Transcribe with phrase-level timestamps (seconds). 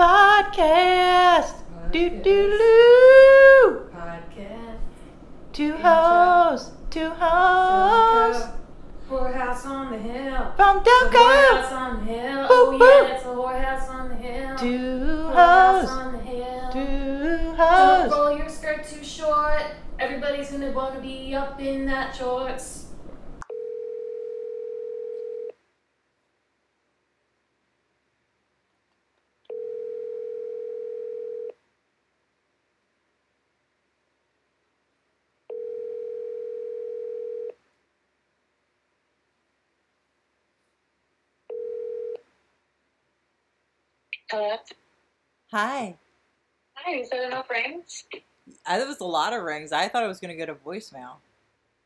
[0.00, 1.52] Podcast.
[1.92, 3.82] Do do do.
[3.94, 4.78] Podcast.
[5.52, 6.70] Two hoes.
[6.88, 8.44] Two hoes.
[9.10, 10.52] Whorehouse on the hill.
[10.56, 11.72] From The whorehouse Delco.
[11.72, 12.48] on the hill.
[12.48, 12.84] Boo, Oh boo.
[12.86, 14.56] yeah, it's a whorehouse on the hill.
[14.56, 15.88] Two hoes.
[15.90, 16.70] on the hill.
[16.72, 18.10] Two Don't hoes.
[18.10, 19.62] roll your skirt too short.
[19.98, 22.79] Everybody's gonna wanna be up in that shorts.
[44.30, 44.56] Hello.
[45.50, 45.96] Hi.
[46.74, 48.04] Hi, is that enough rings?
[48.64, 49.72] I, that was a lot of rings.
[49.72, 51.14] I thought I was gonna get a voicemail.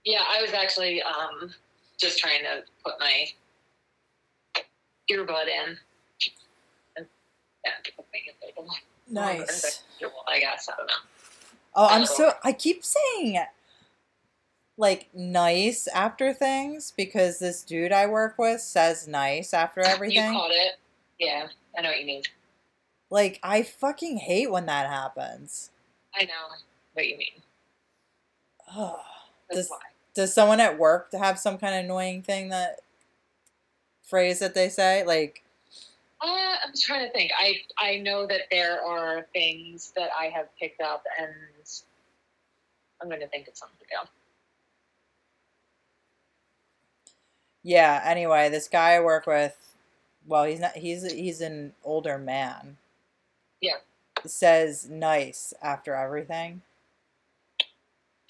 [0.05, 1.51] Yeah, I was actually um,
[1.99, 3.25] just trying to put my
[5.11, 5.79] earbud in.
[6.97, 7.07] And,
[7.65, 7.73] yeah,
[8.13, 9.83] make it a little longer and Nice.
[10.29, 10.69] I guess.
[10.69, 10.93] I don't know.
[11.75, 12.33] Oh, I'm so.
[12.43, 13.43] I keep saying
[14.77, 20.33] like nice after things because this dude I work with says nice after everything.
[20.33, 20.73] You caught it.
[21.19, 22.23] Yeah, I know what you mean.
[23.11, 25.71] Like I fucking hate when that happens.
[26.15, 26.57] I know
[26.95, 27.43] what you mean.
[28.75, 28.97] That's
[29.51, 29.79] Does- why.
[30.15, 32.81] Does someone at work have some kind of annoying thing that
[34.05, 35.03] phrase that they say?
[35.05, 35.43] Like,
[36.21, 37.33] Uh, I'm trying to think.
[37.37, 41.35] I I know that there are things that I have picked up, and
[43.03, 44.09] I'm going to think of something else.
[47.65, 48.01] yeah.
[48.05, 49.57] Anyway, this guy I work with,
[50.27, 50.73] well, he's not.
[50.77, 52.77] He's he's an older man.
[53.61, 53.77] Yeah.
[54.27, 56.63] Says nice after everything,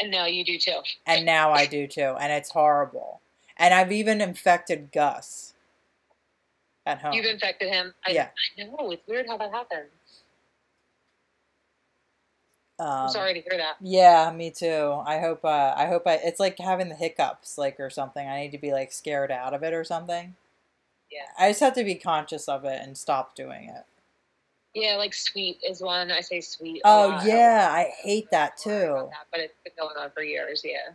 [0.00, 0.80] And now you do too.
[1.06, 3.20] and now I do too, and it's horrible.
[3.56, 5.54] And I've even infected Gus
[6.86, 7.12] at home.
[7.12, 7.94] You've infected him.
[8.06, 8.28] I, Yeah.
[8.58, 8.90] I know.
[8.90, 9.90] It's weird how that happens.
[12.80, 13.76] um, I'm sorry to hear that.
[13.80, 15.00] Yeah, me too.
[15.06, 15.44] I hope.
[15.44, 16.14] Uh, I hope I.
[16.14, 18.26] It's like having the hiccups, like or something.
[18.26, 20.34] I need to be like scared out of it or something.
[21.14, 21.26] Yeah.
[21.38, 23.84] I just have to be conscious of it and stop doing it.
[24.74, 26.10] Yeah, like sweet is one.
[26.10, 26.82] I say sweet.
[26.84, 27.24] Oh lot.
[27.24, 29.08] yeah, I hate that I worry about too.
[29.10, 30.62] that, but it's been going on for years.
[30.64, 30.94] Yeah,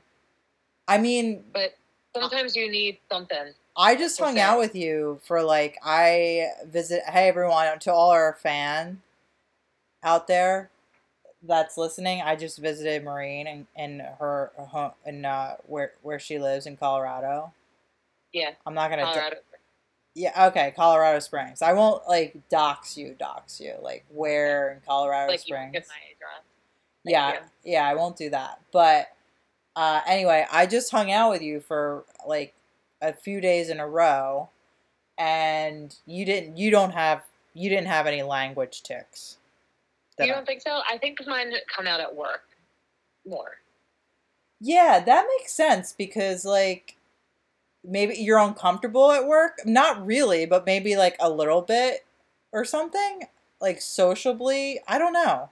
[0.86, 1.76] I mean, but
[2.14, 3.54] sometimes you need something.
[3.78, 7.04] I just hung out with you for like I visit.
[7.08, 9.02] Hey everyone, to all our fan
[10.04, 10.70] out there
[11.42, 16.38] that's listening, I just visited Maureen in, in her home in uh, where where she
[16.38, 17.54] lives in Colorado.
[18.34, 19.04] Yeah, I'm not gonna.
[19.04, 19.38] Colorado.
[20.16, 21.62] Yeah, okay, Colorado Springs.
[21.62, 25.74] I won't like dox you, dox you, like where in Colorado like you Springs.
[25.74, 26.44] get my address.
[27.06, 27.34] yeah,
[27.64, 27.74] you.
[27.74, 28.60] yeah, I won't do that.
[28.72, 29.10] But
[29.76, 32.54] uh, anyway, I just hung out with you for like
[33.02, 34.50] a few days in a row,
[35.18, 36.58] and you didn't.
[36.58, 37.24] You don't have.
[37.54, 39.38] You didn't have any language ticks.
[40.20, 40.82] You don't think so?
[40.90, 42.44] I think mine come out at work
[43.26, 43.60] more.
[44.60, 46.98] Yeah, that makes sense because like
[47.84, 49.60] maybe you're uncomfortable at work.
[49.66, 52.06] Not really, but maybe like a little bit
[52.52, 53.24] or something.
[53.62, 55.50] Like sociably, I don't know.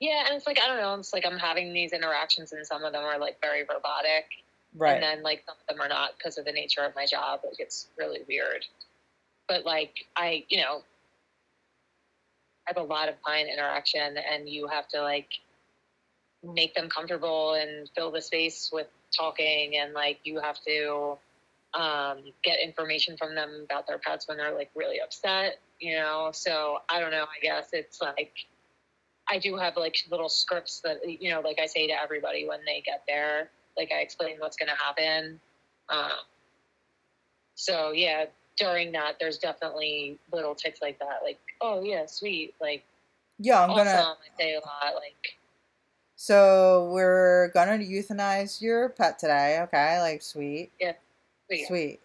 [0.00, 0.94] Yeah, and it's like I don't know.
[0.94, 4.26] It's like I'm having these interactions, and some of them are like very robotic,
[4.74, 4.94] Right.
[4.94, 7.40] and then like some of them are not because of the nature of my job.
[7.44, 8.66] Like it's really weird.
[9.48, 10.82] But like I, you know,
[12.66, 15.28] I have a lot of client interaction, and you have to like
[16.42, 21.16] make them comfortable and fill the space with talking, and like you have to
[21.74, 25.58] um, get information from them about their pets when they're like really upset.
[25.80, 27.24] You know, so I don't know.
[27.24, 28.32] I guess it's like
[29.28, 32.60] I do have like little scripts that you know, like I say to everybody when
[32.66, 33.50] they get there.
[33.76, 35.40] Like I explain what's going to happen.
[35.88, 36.10] Um,
[37.54, 41.20] so yeah, during that, there's definitely little ticks like that.
[41.24, 42.54] Like, oh yeah, sweet.
[42.60, 42.84] Like,
[43.38, 43.86] yeah, I'm awesome.
[43.86, 43.98] gonna.
[44.00, 44.94] I say a lot.
[44.94, 45.38] Like,
[46.22, 49.58] So we're gonna euthanize your pet today.
[49.62, 50.92] Okay, like sweet, Yeah.
[51.48, 51.66] sweet.
[51.66, 52.00] sweet.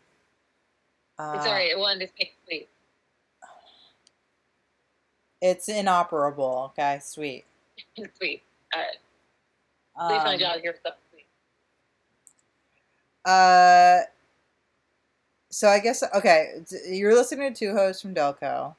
[1.20, 1.70] Uh, It's alright.
[1.70, 2.70] It to say sweet.
[5.40, 6.72] It's inoperable.
[6.72, 7.46] Okay, sweet.
[8.18, 8.42] sweet.
[8.74, 8.98] All right.
[10.00, 11.28] At least my Um, job stuff sweet.
[13.24, 14.00] Uh,
[15.52, 16.64] so I guess okay.
[16.88, 18.76] You're listening to two hosts from Delco.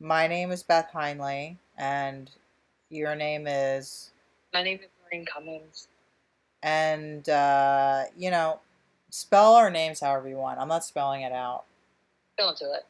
[0.00, 2.30] My name is Beth Heinley, and
[2.90, 4.10] your name is,
[4.52, 5.88] My name is Maureen Cummings.
[6.62, 8.60] and uh, you know,
[9.10, 10.58] spell our names however you want.
[10.60, 11.64] I'm not spelling it out.
[12.36, 12.84] Don't do it.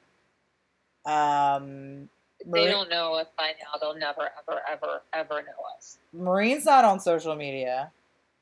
[1.11, 2.09] Um,
[2.47, 5.99] Maureen- they don't know us by now, they'll never, ever, ever, ever know us.
[6.13, 7.91] Maureen's not on social media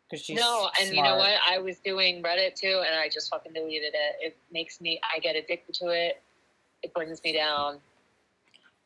[0.09, 1.35] because she's no, and you know what?
[1.49, 4.17] I was doing Reddit too, and I just fucking deleted it.
[4.21, 6.21] It makes me, I get addicted to it.
[6.83, 7.79] it brings me down.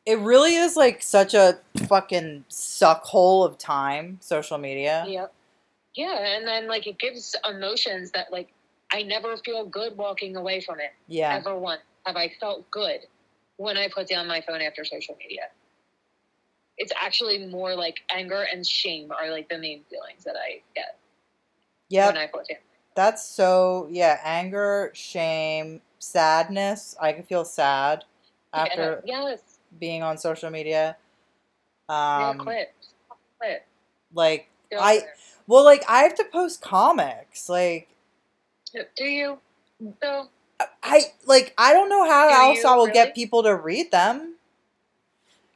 [0.05, 5.05] It really is like such a fucking suck hole of time, social media.
[5.07, 5.33] Yep.
[5.95, 8.51] Yeah, and then like it gives emotions that like
[8.91, 10.91] I never feel good walking away from it.
[11.07, 11.35] Yeah.
[11.35, 13.01] Ever once have I felt good
[13.57, 15.43] when I put down my phone after social media.
[16.77, 20.97] It's actually more like anger and shame are like the main feelings that I get
[21.89, 22.07] Yeah.
[22.07, 22.57] when I put down.
[22.95, 26.95] That's so yeah, anger, shame, sadness.
[26.99, 28.05] I can feel sad
[28.53, 30.97] after Yeah, yes, being on social media.
[31.89, 32.73] yeah, Um quit,
[33.39, 33.65] quit.
[34.13, 35.13] like Go I- there.
[35.47, 37.49] well like I have to post comics.
[37.49, 37.87] Like
[38.95, 39.37] do you?
[40.01, 40.29] So
[40.83, 42.93] I like I don't know how Do else you I will really?
[42.93, 44.35] get people to read them.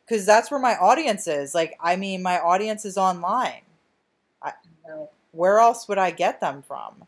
[0.09, 1.56] Cuz that's where my audience is.
[1.56, 3.61] Like I mean my audience is online.
[4.41, 4.53] I,
[4.88, 7.06] no, Where else would I get them from?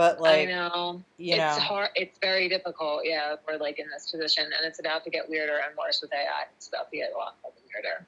[0.00, 1.90] But I know you it's know, hard.
[1.94, 3.02] It's very difficult.
[3.04, 6.10] Yeah, we're like in this position, and it's about to get weirder and worse with
[6.14, 6.46] AI.
[6.56, 8.06] It's about to get a lot fucking weirder,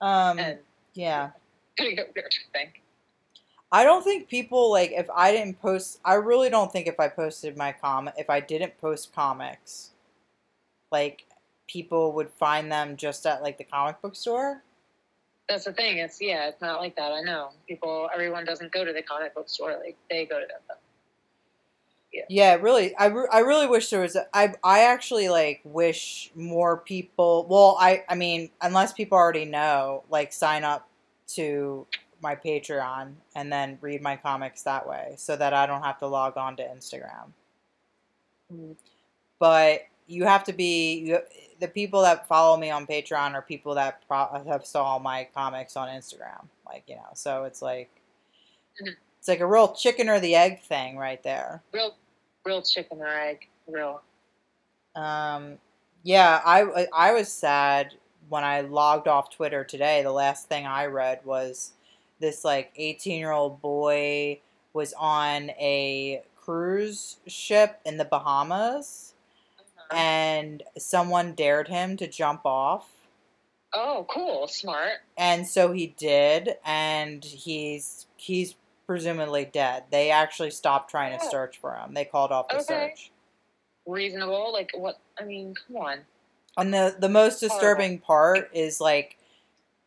[0.00, 0.58] um and
[0.94, 1.30] yeah.
[1.76, 2.34] it's gonna get weird.
[2.34, 2.82] I think.
[3.70, 6.00] I don't think people like if I didn't post.
[6.04, 9.90] I really don't think if I posted my comic, if I didn't post comics,
[10.90, 11.24] like
[11.68, 14.64] people would find them just at like the comic book store.
[15.50, 15.98] That's the thing.
[15.98, 17.10] It's yeah, it's not like that.
[17.10, 18.08] I know people.
[18.14, 19.76] Everyone doesn't go to the comic book store.
[19.84, 20.76] Like they go to them.
[22.12, 22.94] Yeah, yeah, really.
[22.94, 24.14] I, re- I really wish there was.
[24.14, 27.46] A, I I actually like wish more people.
[27.50, 30.88] Well, I I mean, unless people already know, like sign up
[31.34, 31.84] to
[32.22, 36.06] my Patreon and then read my comics that way, so that I don't have to
[36.06, 37.32] log on to Instagram.
[38.52, 38.72] Mm-hmm.
[39.40, 41.18] But you have to be you,
[41.60, 45.76] the people that follow me on Patreon are people that pro- have saw my comics
[45.76, 47.08] on Instagram, like you know.
[47.14, 47.90] So it's like
[48.80, 48.96] Mhm.
[49.18, 51.62] it's like a real chicken or the egg thing right there.
[51.72, 51.94] Real,
[52.44, 53.48] real chicken or egg.
[53.66, 54.02] Real.
[54.96, 55.58] Um,
[56.02, 57.94] yeah, I I was sad
[58.28, 60.02] when I logged off Twitter today.
[60.02, 61.72] The last thing I read was
[62.20, 64.40] this like 18 year old boy
[64.72, 69.09] was on a cruise ship in the Bahamas
[69.92, 72.88] and someone dared him to jump off.
[73.72, 74.94] Oh, cool, smart.
[75.16, 78.56] And so he did and he's he's
[78.86, 79.84] presumably dead.
[79.90, 81.30] They actually stopped trying to Oh.
[81.30, 81.94] search for him.
[81.94, 82.64] They called off the Okay.
[82.64, 83.12] search.
[83.86, 84.52] Reasonable.
[84.52, 84.98] Like what?
[85.18, 86.00] I mean, come on.
[86.56, 89.16] And the the most disturbing part is like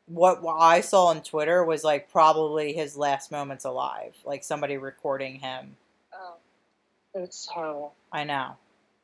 [0.06, 4.77] what, what I saw on Twitter was like probably his last moments alive, like somebody
[4.77, 5.77] recording him.
[6.13, 6.35] Oh,
[7.15, 7.94] it's horrible.
[8.11, 8.57] I know.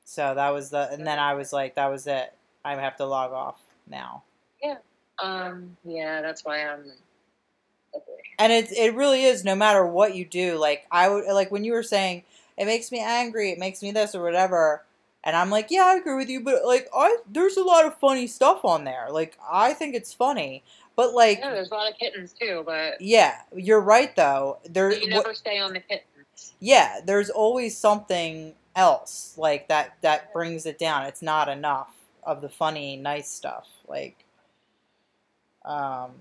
[0.10, 2.34] So that was the and then I was like that was it.
[2.66, 4.24] I have to log off now.
[4.62, 4.78] Yeah.
[5.22, 6.86] Um, yeah, that's why I'm.
[8.40, 11.64] And it it really is no matter what you do, like I would like when
[11.64, 12.24] you were saying
[12.58, 14.84] it makes me angry, it makes me this or whatever.
[15.24, 18.00] And I'm like, yeah, I agree with you, but like I there's a lot of
[18.00, 19.08] funny stuff on there.
[19.12, 20.64] Like I think it's funny.
[20.96, 24.58] But like Yeah, there's a lot of kittens too, but Yeah, you're right though.
[24.68, 26.54] There, you never stay on the kittens.
[26.60, 31.06] yeah, there's always something else like that that brings it down.
[31.06, 31.89] It's not enough
[32.24, 33.68] of the funny, nice stuff.
[33.88, 34.24] Like,
[35.66, 36.12] um.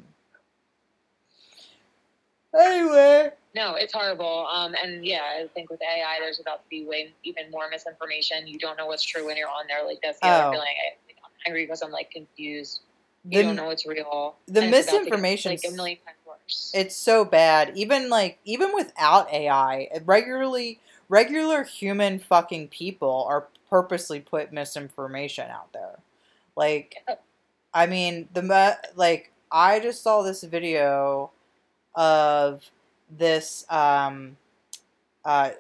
[2.59, 4.47] Anyway, No, it's horrible.
[4.51, 8.47] Um, and yeah, I think with AI, there's about to be way even more misinformation.
[8.47, 9.85] You don't know what's true when you're on there.
[9.87, 10.31] Like that's the Oh.
[10.31, 10.67] other feeling.
[10.67, 12.81] I, like, I'm angry because I'm like confused.
[13.29, 14.37] You don't know the, what's real.
[14.47, 16.73] the and it's about to get, misinformation's- like a million times worse.
[16.75, 17.77] it's so bad.
[17.77, 25.73] Even like even without AI, regularly regular human fucking people are purposely put misinformation out
[25.73, 25.99] there.
[26.57, 26.97] Like
[27.73, 31.31] I mean, the like I just saw this video
[31.95, 32.71] of
[33.11, 33.65] this.
[33.71, 34.37] Um,
[35.25, 35.51] uh,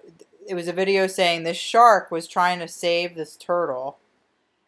[0.46, 3.98] it was a video saying this shark was trying to save this turtle,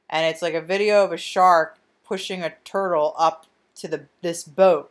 [0.09, 3.47] and it's like a video of a shark pushing a turtle up
[3.77, 4.90] to the this boat,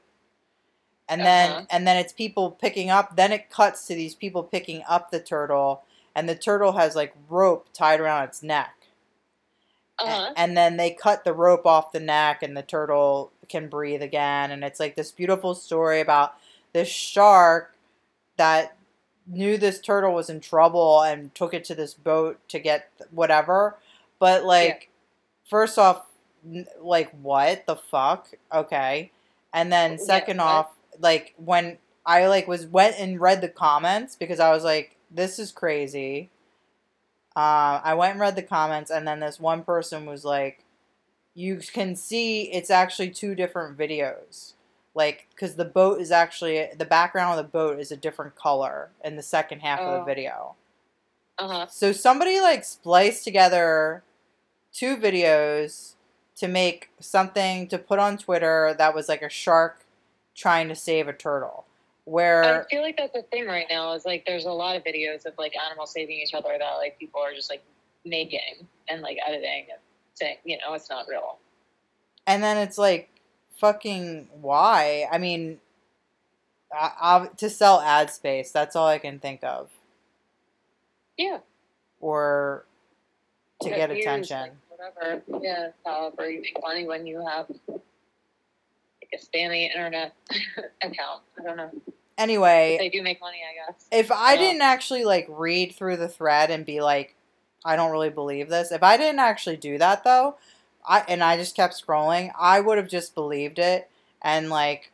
[1.09, 1.65] and then Uh-huh.
[1.71, 3.15] and then it's people picking up.
[3.17, 5.83] Then it cuts to these people picking up the turtle,
[6.15, 8.75] and the turtle has like rope tied around its neck.
[9.99, 10.33] Uh-huh.
[10.37, 14.51] And then they cut the rope off the neck, and the turtle can breathe again.
[14.51, 16.35] And it's like this beautiful story about
[16.71, 17.75] this shark
[18.37, 18.77] that
[19.27, 23.77] knew this turtle was in trouble and took it to this boat to get whatever.
[24.19, 24.89] But like,
[25.49, 26.05] first off,
[26.81, 28.29] like what the fuck?
[28.53, 29.11] Okay,
[29.53, 30.45] and then second what?
[30.47, 30.67] off,
[30.99, 35.39] like when I like was went and read the comments because I was like, this
[35.39, 36.29] is crazy.
[37.35, 40.63] Uh, I went and read the comments, and then this one person was like,
[41.35, 44.53] "You can see it's actually two different videos,
[44.95, 48.89] like because the boat is actually the background of the boat is a different color
[49.03, 50.05] in the second half of the Oh.
[50.05, 50.55] video."
[51.37, 51.67] Uh huh.
[51.67, 54.03] So somebody like spliced together
[54.73, 55.93] two videos
[56.35, 59.85] to make something to put on Twitter that was like a shark
[60.39, 61.65] trying to save a turtle.
[62.05, 63.93] Where I feel like that's the thing right now.
[63.93, 66.97] Is like there's a lot of videos of like animals saving each other that like
[66.97, 67.61] people are just like
[68.05, 69.79] making and like editing and
[70.15, 71.37] saying, you know, it's not real.
[72.25, 73.09] and then it's like
[73.57, 75.05] fucking why?
[75.11, 75.59] I mean,
[76.73, 78.51] I, I, to sell ad space.
[78.51, 79.69] That's all I can think of,
[81.17, 81.39] Yeah.
[81.99, 82.65] or
[83.61, 84.39] to get views, attention.
[84.41, 85.21] like, whatever.
[85.43, 85.69] Yeah.
[85.85, 87.47] However, you make money when you have
[89.13, 90.13] a spammy internet
[90.81, 91.21] account.
[91.39, 91.71] I don't know.
[92.17, 93.87] Anyway, They do make money, I guess.
[93.91, 94.39] if I Yeah.
[94.39, 97.15] didn't actually like read through the thread and be like,
[97.63, 98.71] I don't really believe this.
[98.71, 100.35] If I didn't actually do that though,
[100.87, 103.89] I and I just kept scrolling, I would have just believed it
[104.21, 104.91] and like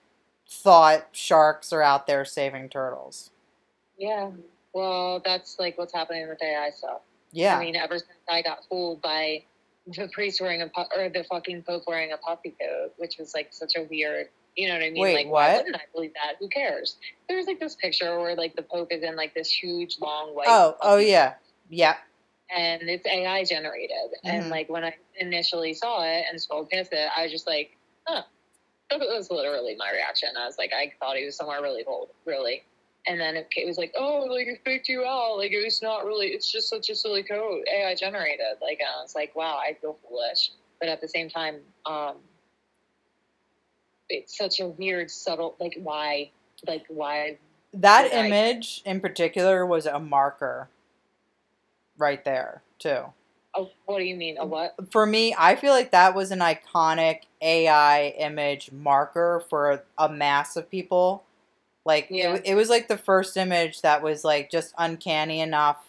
[0.48, 3.32] thought sharks are out there saving turtles.
[3.98, 4.30] Yeah.
[4.74, 7.02] Well, that's like what's happening with AI stuff.
[7.32, 7.58] Yeah.
[7.58, 9.44] I mean, ever since I got fooled by
[9.88, 13.50] the priest wearing a or the fucking pope wearing a poppy coat, which was like
[13.52, 15.02] such a weird, you know what I mean?
[15.02, 15.58] Wait, like, why what?
[15.66, 16.36] wouldn't I believe that?
[16.40, 16.98] Who cares?
[17.30, 20.48] There's like this picture where like the pope is in like this huge long white.
[20.50, 21.36] oh, oh yeah.
[21.70, 21.96] Yeah.
[22.56, 24.12] and it's AI generated.
[24.24, 24.30] Mhm.
[24.30, 27.76] And like when I initially saw it and scrolled past it, I was just like,
[28.08, 28.24] huh.
[28.92, 30.30] That was literally my reaction.
[30.38, 32.62] I was like, I thought he was somewhere really cold, really.
[33.08, 35.38] And then it, it was like, oh, like it faked you out.
[35.38, 36.28] Like it was not really.
[36.28, 38.58] It's just such a silly code, AI generated.
[38.62, 40.52] Like I was like, wow, I feel foolish.
[40.80, 42.16] But at the same time, um,
[44.10, 45.56] it's such a weird, subtle.
[45.60, 46.32] Like why?
[46.68, 47.38] Like why?
[47.74, 50.70] That Did I- image in particular was a marker
[51.98, 53.06] right there, too.
[53.58, 54.38] Oh, what do you mean?
[54.38, 54.76] A what?
[54.92, 60.58] For me, I feel like that was an iconic AI image marker for a mass
[60.58, 61.24] of people.
[61.86, 62.34] Like it, Yeah.
[62.34, 65.84] wa- it was like the first image that was like just uncanny enough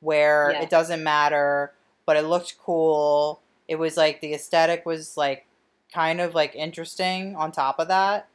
[0.00, 0.62] where Yeah.
[0.62, 1.72] it doesn't matter,
[2.06, 3.40] but it looked cool.
[3.66, 5.46] It was like the aesthetic was like
[5.92, 8.28] kind of like interesting on top of that.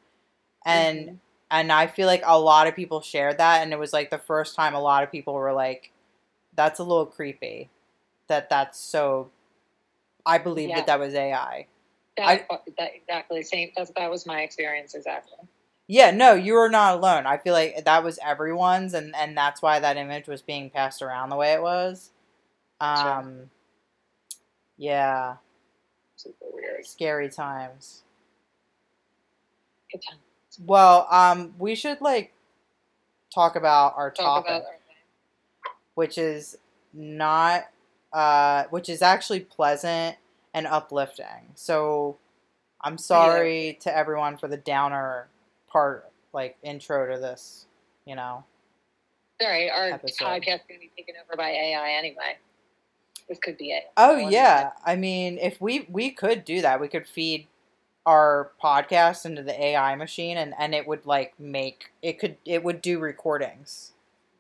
[0.65, 1.17] And Mhm.
[1.51, 4.19] and I feel like a lot of people shared that and it was like the
[4.19, 5.91] first time a lot of people were like
[6.53, 7.69] that's a little creepy
[8.27, 9.31] that that's so
[10.25, 10.75] I believe Yeah.
[10.77, 11.65] that that was AI.
[12.17, 13.71] That, that exactly same.
[13.77, 15.37] That's, that was my experience exactly.
[15.91, 17.25] Yeah, no, you were not alone.
[17.25, 21.01] I feel like that was everyone's and and that's why that image was being passed
[21.01, 22.11] around the way it was.
[22.81, 23.49] Um
[24.77, 25.37] yeah,
[26.15, 26.85] Super weird.
[26.85, 28.03] scary times.
[29.91, 30.01] Good.
[30.65, 32.33] Well, um we should like
[33.33, 34.49] talk about our Talk topic.
[34.61, 34.77] about our
[35.95, 36.57] which is
[36.93, 37.65] not
[38.13, 40.17] uh which is actually pleasant
[40.53, 41.51] and uplifting.
[41.55, 42.17] So
[42.81, 45.27] I'm sorry to everyone for the downer
[45.69, 47.65] part like intro to this,
[48.05, 48.43] you know.
[49.41, 50.25] Sorry, our episode.
[50.25, 52.37] podcast going to be taken over by AI anyway.
[53.29, 53.83] This could be it.
[53.95, 54.71] Oh one- yeah.
[54.85, 57.47] I mean, if we we could do that, we could feed
[58.05, 62.63] our podcast into the AI machine and and it would like make it could it
[62.63, 63.91] would do recordings.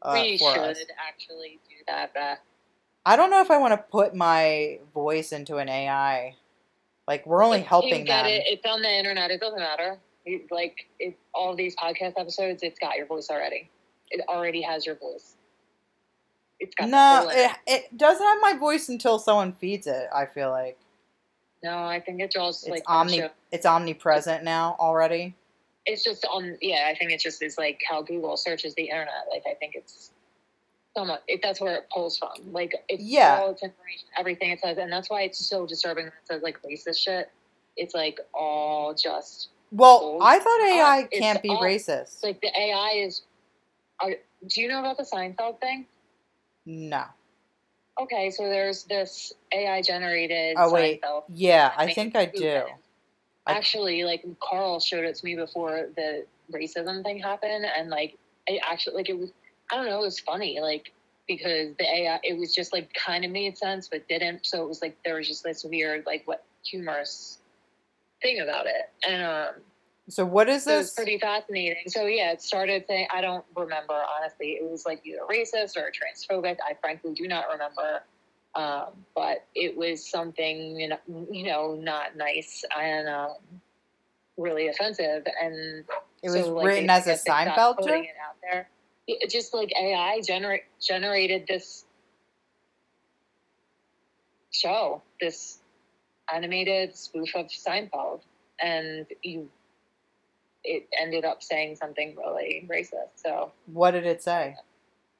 [0.01, 0.79] Uh, we should us.
[1.07, 2.11] actually do that.
[2.13, 2.39] But
[3.05, 6.35] I don't know if I want to put my voice into an AI.
[7.07, 8.27] Like we're only you helping get them.
[8.27, 8.43] it.
[8.47, 9.29] It's on the internet.
[9.31, 9.97] It doesn't matter.
[10.51, 13.69] Like it, all these podcast episodes, it's got your voice already.
[14.11, 15.35] It already has your voice.
[16.59, 20.07] It's got No, it, it doesn't have my voice until someone feeds it.
[20.13, 20.77] I feel like
[21.63, 25.35] No, I think it draws it's like omni it's omnipresent now already.
[25.85, 26.57] It's just on.
[26.61, 29.25] Yeah, I think it's just is like how Google searches the internet.
[29.31, 30.11] Like I think it's
[30.95, 31.23] somewhat.
[31.27, 32.29] It, that's where it pulls from.
[32.51, 33.39] Like it's Yeah.
[33.41, 36.41] all its information, everything it says, and that's why it's so disturbing when it says
[36.43, 37.31] like racist shit.
[37.77, 40.19] It's like all just Well.
[40.21, 42.23] I thought AI It's can't be all- racist.
[42.23, 43.23] like the AI is.
[44.01, 44.11] Are,
[44.47, 45.85] do you know about the Seinfeld thing?
[46.65, 47.03] no.
[48.01, 50.55] Okay, so there's this AI generated.
[50.57, 51.23] Oh wait, Seinfeld.
[51.27, 52.61] yeah, I think I do.
[53.45, 58.61] Actually, like Carl showed it to me before the racism thing happened, and like it
[58.69, 59.31] actually like it was.
[59.71, 59.99] I don't know.
[59.99, 60.93] It was funny, like
[61.27, 64.45] because the AI, it was just like kind of made sense, but didn't.
[64.45, 67.38] So it was like there was just this weird, like what humorous
[68.21, 69.53] thing about it, and um,
[70.09, 70.95] So what is so it was this?
[70.95, 71.83] pretty fascinating.
[71.87, 74.51] So yeah, it started saying I don't remember honestly.
[74.61, 76.57] It was like either racist or transphobic.
[76.67, 78.03] I frankly do not remember.
[78.55, 80.97] Um, but it was something you know,
[81.31, 83.35] you know not nice and um,
[84.37, 85.23] really offensive.
[85.41, 85.83] And
[86.23, 88.05] It was so, like, written as a I guess they stopped Seinfeld joke.
[88.27, 88.69] out there.
[89.07, 91.85] It, just like AI generate generated this
[94.51, 95.59] show, this
[96.33, 98.21] animated spoof of Seinfeld,
[98.61, 99.49] and you
[100.63, 103.15] it ended up saying something really racist.
[103.15, 104.55] So What did it say?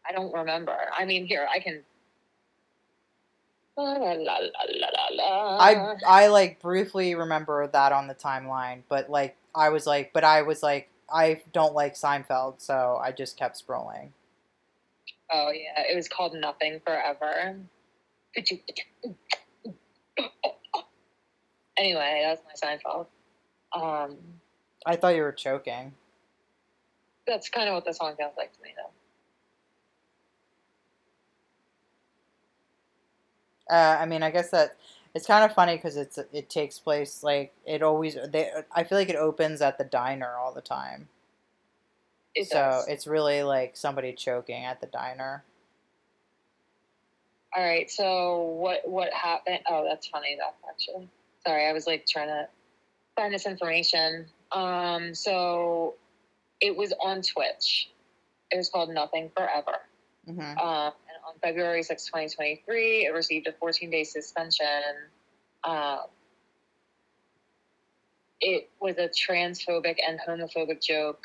[0.08, 0.76] I don't remember.
[0.98, 1.84] I mean, here I can
[3.78, 4.38] La, la,
[5.14, 5.58] la.
[5.58, 10.26] I I like briefly remember that on the timeline, but like I was like, but
[10.26, 14.10] I was like, I don't like Seinfeld, so I just kept scrolling.
[15.32, 17.56] Oh yeah, it was called Nothing Forever.
[21.80, 23.08] Anyway, that's my Seinfeld.
[23.74, 24.18] Um,
[24.86, 25.94] I thought you were choking.
[27.26, 28.92] that's kind of what the song sounds like to me, though.
[33.74, 34.76] Uh, I mean, I guess that
[35.16, 38.18] it's kind of funny because it's it takes place like it always.
[38.28, 41.08] They I feel like it opens at the diner all the time.
[42.36, 42.88] It so does.
[42.88, 45.44] it's really like somebody choking at the diner.
[47.56, 49.60] All right, so what what happened?
[49.70, 50.36] Oh, that's funny.
[50.38, 51.08] That actually.
[51.50, 52.48] Sorry, I was like trying to
[53.16, 54.28] find this information.
[54.52, 55.96] Um, so
[56.62, 57.90] it was on Twitch.
[58.52, 59.80] It was called Nothing Forever.
[60.28, 64.68] hmm Um, and on February 6, 2023, it received a 14 day suspension.
[65.64, 66.02] Um,
[68.40, 71.24] it was a transphobic and homophobic joke.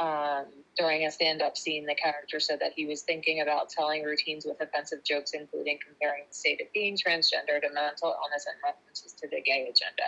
[0.00, 0.44] Um,
[0.78, 4.46] during a stand up scene, the character said that he was thinking about telling routines
[4.46, 9.12] with offensive jokes, including comparing the state of being transgender to mental illness and references
[9.12, 10.04] to the gay agenda.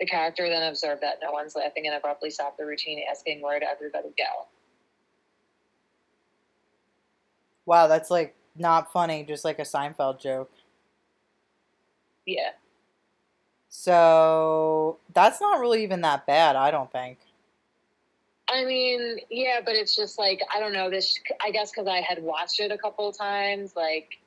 [0.00, 3.62] The character then observed that no one's laughing and abruptly stopped the routine, asking, Where'd
[3.62, 4.48] everybody go?
[7.66, 10.50] Wow, that's like not funny, just like a Seinfeld joke.
[12.26, 12.50] Yeah.
[13.68, 17.18] So that's not really even that bad, I don't think.
[18.48, 21.18] I mean, yeah, but it's just like I don't know this.
[21.44, 24.18] I guess because I had watched it a couple of times, like,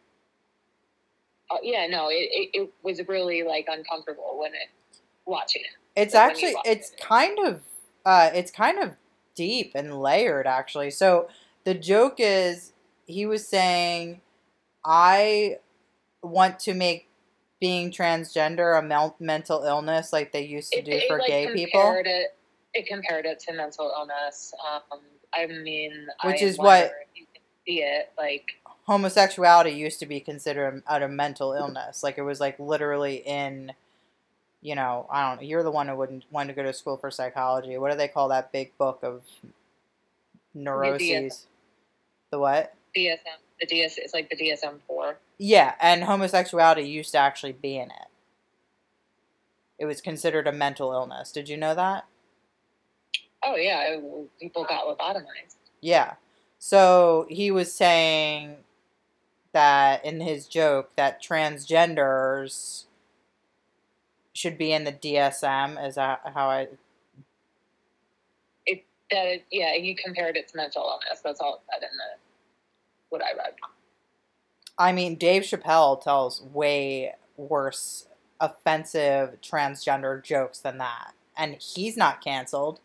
[1.52, 4.70] uh, yeah, no, it, it it was really like uncomfortable when it
[5.26, 6.02] watching it.
[6.02, 7.00] It's Like actually it's it.
[7.00, 7.62] kind of
[8.06, 8.96] uh it's kind of
[9.36, 10.92] deep and layered actually.
[10.92, 11.30] So
[11.64, 12.74] the joke is
[13.06, 14.22] he was saying
[14.84, 15.60] I
[16.22, 17.08] want to make
[17.60, 21.54] being transgender a mel- mental illness like they used to It, do for like, gay
[21.54, 22.37] people, It,
[22.78, 24.54] it compared it to mental illness.
[24.92, 25.00] Um,
[25.34, 28.12] I mean, Which I is what- you can see it.
[28.18, 28.46] Like,
[28.86, 32.04] homosexuality used to be considered a, a mental illness.
[32.04, 33.74] Like it was like literally in
[34.62, 35.48] you know, I don't know.
[35.48, 37.78] You're the one who wouldn't want to go to school for psychology.
[37.78, 39.22] What do they call that big book of
[40.54, 41.46] neuroses?
[42.32, 42.74] The what?
[42.96, 43.18] DSM,
[43.60, 45.18] the DS, it's like the DSM four.
[45.38, 48.08] Yeah, and homosexuality used to actually be in it.
[49.78, 51.32] It was considered a mental illness.
[51.32, 52.06] Did you know that?
[53.44, 53.98] Oh yeah,
[54.40, 55.56] people got lobotomized.
[55.82, 56.14] Yeah.
[56.60, 58.58] So he was saying
[59.54, 62.86] that in his joke that transgenders
[64.34, 65.84] should be in the DSM.
[65.86, 66.68] Is that how I?
[68.66, 71.22] It That it, yeah, he compared it to mental illness.
[71.24, 72.20] That's all it said in the
[73.10, 73.54] what I read.
[74.78, 78.08] I mean, Dave Chappelle tells way worse,
[78.40, 82.80] offensive transgender jokes than that, and he's not canceled.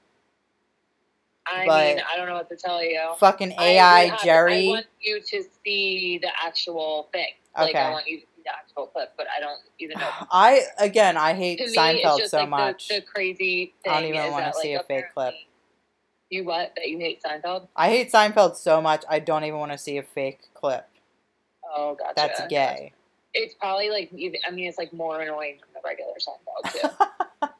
[1.52, 3.00] I But- mean, I don't know what to tell you.
[3.18, 4.66] Fucking AI have- Jerry.
[4.68, 7.34] I want you to see the actual thing.
[7.56, 10.08] Like I want you to see the actual clip, but I don't even know.
[10.30, 12.88] I again, I hate to me, Seinfeld just so like much.
[12.88, 15.34] The, the crazy thing I don't even wanna see like, a fake clip.
[16.30, 16.72] You what?
[16.76, 17.68] That you hate Seinfeld?
[17.76, 19.04] I hate Seinfeld so much.
[19.06, 20.88] I don't even want to see a fake clip.
[21.70, 22.14] Oh, gotcha.
[22.16, 22.94] That's gay.
[23.34, 24.10] It's probably like.
[24.14, 27.48] I mean, it's like more annoying than the regular Seinfeld too.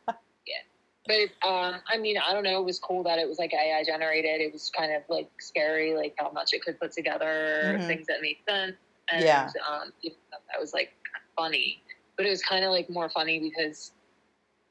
[1.06, 2.60] But um, I mean, I don't know.
[2.60, 4.40] It was cool that it was like AI generated.
[4.40, 7.86] It was kind of like scary, like how much it could put together, Mhm.
[7.88, 8.76] things that made sense,
[9.10, 9.50] and Yeah.
[9.68, 10.92] um, that was like
[11.36, 11.82] funny.
[12.16, 13.92] But it was kind of like more funny because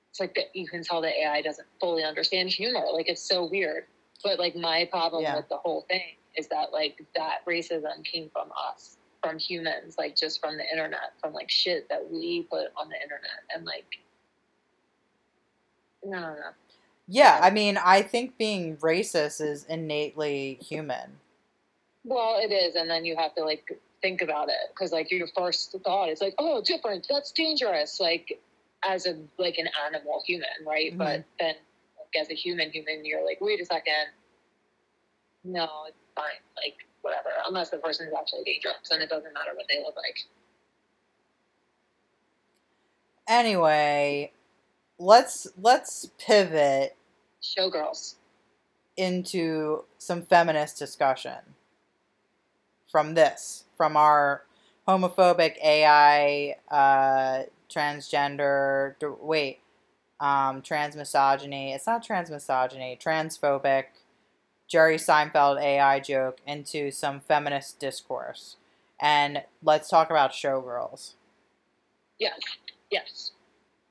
[0.10, 2.86] it's like that you can tell that AI doesn't fully understand humor.
[2.94, 3.88] Like it's so weird.
[4.24, 5.36] But like my problem Yeah.
[5.36, 10.16] with the whole thing is that like that racism came from us, from humans, like
[10.16, 13.86] just from the internet, from like shit that we put on the internet, and like
[16.04, 16.50] no, no, no.
[17.08, 17.40] Yeah.
[17.42, 21.20] I mean, I think being racist is innately human.
[22.04, 25.28] Well, it is, and then you have to like think about it because like your
[25.36, 27.06] first thought is like, oh, different.
[27.10, 28.00] That's dangerous.
[28.00, 28.40] Like
[28.84, 30.94] as a like an animal human, right?
[30.94, 30.98] Mhm.
[30.98, 31.56] But then
[31.98, 34.08] like, as a human human, you're like, wait a second.
[35.44, 36.42] No, it's fine.
[36.58, 39.96] Like whatever, unless the person is actually dangerous, and it doesn't matter what they look
[39.96, 40.18] like.
[43.28, 44.32] Anyway,
[45.02, 46.96] let's let's pivot
[47.42, 48.16] Showgirls.
[48.96, 51.40] into some feminist discussion
[52.90, 54.44] from this, from our
[54.88, 59.60] homophobic AI, uh, transgender, wait,
[60.20, 61.74] um, trans misogyny.
[61.74, 63.86] It's not trans misogyny, transphobic,
[64.68, 68.58] Jerry Seinfeld AI joke into some feminist discourse.
[69.00, 71.14] And let's talk about showgirls.
[72.20, 72.40] Yes.
[72.92, 73.32] Yes.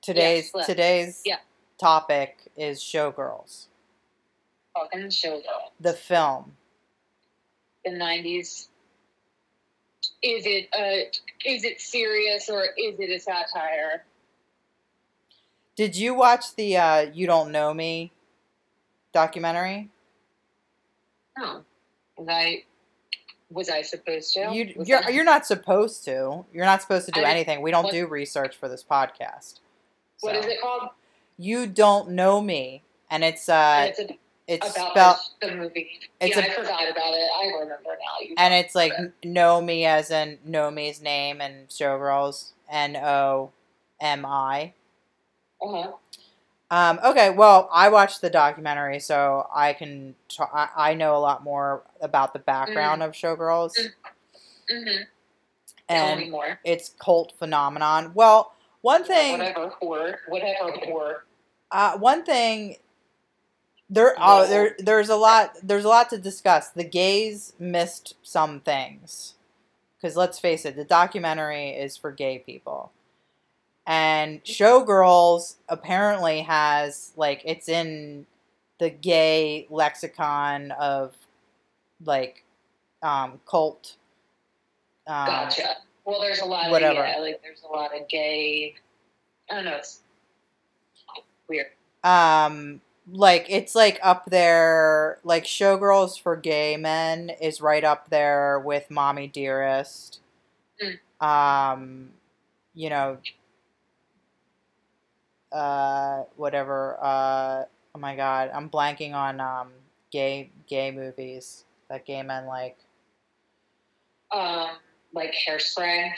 [0.02, 1.38] Today's Yes, today's Yeah.
[1.78, 3.66] topic is Showgirls,
[4.74, 5.70] Fucking showgirl.
[5.78, 6.56] the film.
[7.84, 8.68] The nineties.
[10.22, 11.10] Is it uh
[11.44, 14.04] is it serious or is it a satire?
[15.76, 18.10] Did you watch the uh, "You Don't Nomi"
[19.12, 19.88] documentary?
[21.38, 21.64] No.
[22.16, 22.64] Was I
[23.50, 24.50] was I supposed to?
[24.52, 26.44] You Was you're you're not supposed to.
[26.52, 27.60] You're not supposed to do I- anything.
[27.62, 29.60] We don't do research for this podcast.
[30.20, 30.90] What is it called?
[31.38, 34.14] You don't Nomi, and it's uh, And it's a,
[34.46, 35.90] it's about spelled the movie.
[36.20, 37.28] it's yeah, a- I forgot about it.
[37.38, 38.26] I remember now.
[38.26, 43.52] You and it's like n- Nomi as in Nomi's name and showgirls N O
[44.00, 44.74] M I.
[45.62, 45.92] uh-huh.
[46.72, 51.42] Um, okay, well, I watched the documentary, so I can t- I, know a lot
[51.42, 53.72] more about the background of showgirls,
[54.70, 55.02] Mm-hmm.
[55.88, 56.32] And
[56.64, 58.12] its cult phenomenon.
[58.14, 58.52] Well,
[58.82, 60.14] one thing, Whatever whore.
[60.28, 61.14] Whatever whore.
[61.70, 62.76] uh, one thing,
[63.88, 66.70] there, oh, there, there's a lot, there's a lot to discuss.
[66.70, 69.34] The gays missed some things,
[69.96, 72.92] because let's face it, the documentary is for gay people.
[73.86, 78.26] And Showgirls apparently has like it's in
[78.78, 81.14] the gay lexicon of
[82.04, 82.44] like
[83.02, 83.96] um cult
[85.06, 85.76] um, Gotcha.
[86.10, 87.00] Well, there's a lot whatever.
[87.00, 88.74] of yeah, like there's a lot of gay.
[89.50, 89.76] I don't know.
[89.76, 90.00] It's
[91.48, 91.66] weird.
[92.04, 92.80] um
[93.12, 98.90] like it's like up there like showgirls for gay men is right up there with
[98.90, 100.20] mommy dearest
[101.20, 102.10] um
[102.74, 103.18] you know
[105.52, 109.70] uh whatever uh oh my god i'm blanking on um
[110.12, 112.78] gay gay movies that gay men like
[114.32, 114.78] Um,
[115.12, 116.10] like hairspray.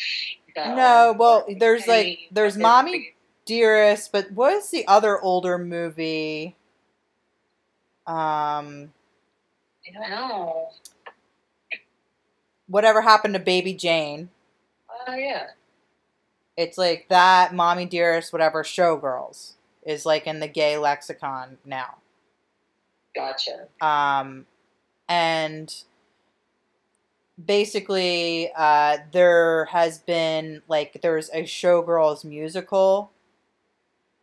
[0.57, 6.55] No, well, there's, like- there's Mommy- dearest but what is the other older movie
[8.07, 8.93] um
[9.85, 10.69] I don't know.
[12.69, 14.29] whatever happened to baby jane
[15.09, 15.49] Oh yeah.
[16.57, 21.97] It's like that, mommy dearest, whatever, showgirls is like in the gay lexicon now.
[23.15, 23.67] Gotcha.
[23.81, 24.47] Um,
[25.09, 25.75] and
[27.47, 33.11] basically, uh, there has been like there's a showgirls musical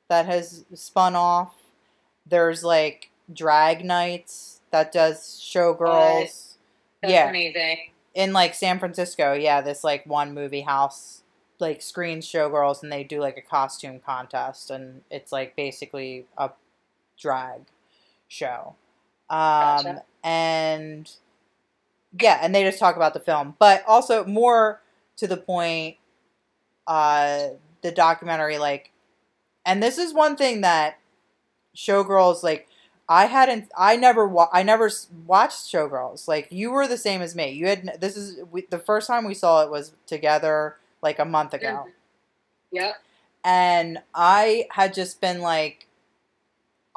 [0.09, 1.53] that has spun off.
[2.25, 6.55] There's like drag nights that does showgirls.
[7.01, 7.91] That's yeah, amazing.
[8.13, 11.23] in like San Francisco, yeah, this like one movie house
[11.59, 16.49] like screens showgirls and they do like a costume contest and it's like basically a
[17.19, 17.61] drag
[18.27, 18.75] show.
[19.29, 20.03] Um Gotcha.
[20.23, 21.11] and
[22.19, 24.81] yeah, and they just talk about the film, but also more
[25.17, 25.97] to the point
[26.87, 27.49] uh
[27.81, 28.91] the documentary like
[29.65, 30.97] and this is one thing that
[31.75, 32.67] showgirls like
[33.11, 33.71] I hadn't.
[33.75, 34.27] I never.
[34.27, 34.91] Wa- I never
[35.25, 36.27] watched Showgirls.
[36.27, 37.49] Like you were the same as me.
[37.49, 37.97] You had.
[37.99, 41.85] This is we, the first time we saw it was together like a month ago,
[41.87, 41.91] Mhm.
[42.71, 42.95] Yep.
[43.43, 45.87] and I had just been like.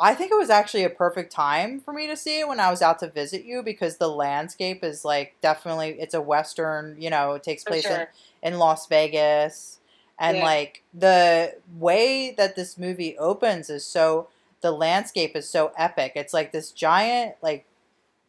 [0.02, 2.70] I think it was actually a perfect time for me to see it when I
[2.70, 6.96] was out to visit you because the landscape is like definitely it's a western.
[6.98, 8.10] You know, it takes place in sure.
[8.42, 9.78] in Las Vegas.
[10.18, 10.44] And Yeah.
[10.44, 14.26] like the way that this movie opens is so
[14.60, 16.14] the landscape is so epic.
[16.16, 17.64] It's like this giant like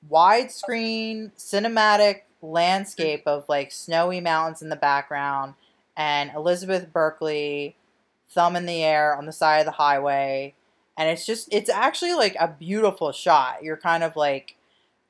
[0.08, 2.48] widescreen cinematic mm-hmm.
[2.52, 5.56] landscape of like snowy mountains in the background
[5.98, 7.76] and Elizabeth Berkley
[8.30, 10.54] thumb in the air on the side of the highway
[10.98, 13.64] and it's just it's actually like a beautiful shot.
[13.64, 14.56] You're kind of like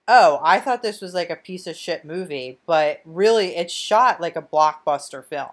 [0.08, 4.20] oh, I thought this was like a piece of shit movie, but really it's shot
[4.20, 5.50] like a blockbuster film.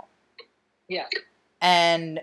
[0.88, 1.06] Yeah.
[1.60, 2.20] And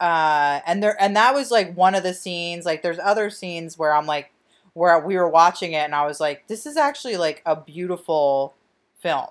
[0.00, 3.78] uh and there and that was like one of the scenes, like there's other scenes
[3.78, 4.32] where I'm like
[4.74, 8.54] where we were watching it and I was like this is actually like a beautiful
[9.00, 9.28] film.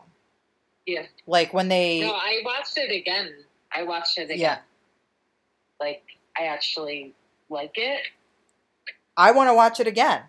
[0.86, 1.04] Yeah.
[1.28, 3.34] Like when they No, I watched it again.
[3.74, 4.40] I watched it again.
[4.40, 4.58] Yeah.
[5.80, 6.04] Like
[6.38, 7.14] I actually
[7.52, 8.02] like it.
[9.18, 10.22] I want to watch it again.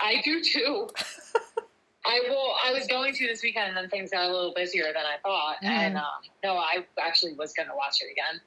[0.00, 0.88] I do too.
[2.06, 2.54] I will.
[2.64, 5.16] I was going to this weekend, and then things got a little busier than I
[5.22, 5.56] thought.
[5.62, 5.68] Mhm.
[5.68, 6.04] And um,
[6.44, 8.40] no, I actually was going to watch it again.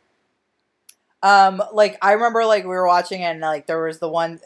[1.21, 4.39] Um, like I remember, like we were watching it, and like there was the one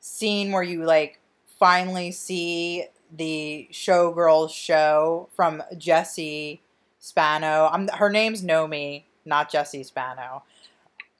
[0.00, 1.18] scene where you like
[1.58, 6.62] finally see the showgirls show from Jesse
[7.00, 7.68] Spano.
[7.72, 10.44] I'm her name's Nomi, not Jesse Spano.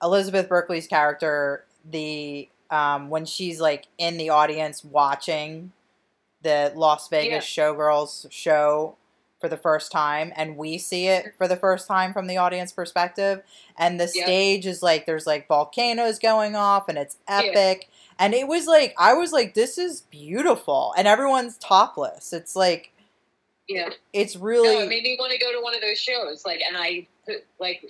[0.02, 5.72] Elizabeth Berkley's character, the um, when she's like in the audience watching
[6.42, 8.96] the Las Vegas showgirls show
[9.40, 12.72] for the first time and we see it for the first time from the audience
[12.72, 13.42] perspective
[13.78, 14.24] and the Yep.
[14.26, 17.38] stage is like there's like volcanoes going off and it's Yeah.
[17.44, 17.88] epic
[18.18, 22.92] and it was like i was like this is beautiful and everyone's topless it's like
[23.66, 23.88] Yeah.
[24.12, 26.44] it's really No, it made me want to go to one of those shows.
[26.44, 27.06] Like, and I
[27.58, 27.82] like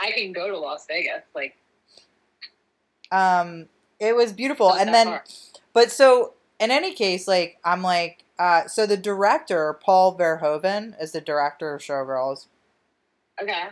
[0.00, 1.22] I can go to Las Vegas.
[1.34, 1.56] Like,
[3.12, 3.66] um
[4.00, 4.72] it was beautiful.
[4.72, 5.24] And then far.
[5.72, 11.12] but so in any case like i'm like uh so the director paul verhoeven is
[11.12, 12.46] the director of showgirls.
[13.40, 13.68] Okay,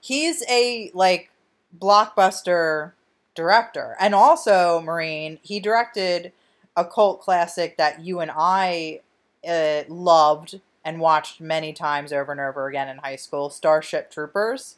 [0.00, 1.30] he's a like
[1.78, 2.92] blockbuster
[3.34, 3.96] director.
[4.00, 6.32] And also Maureen he directed
[6.76, 9.00] a cult classic that you and i
[9.46, 14.76] uh, loved and watched many times over and over again in high school starship troopers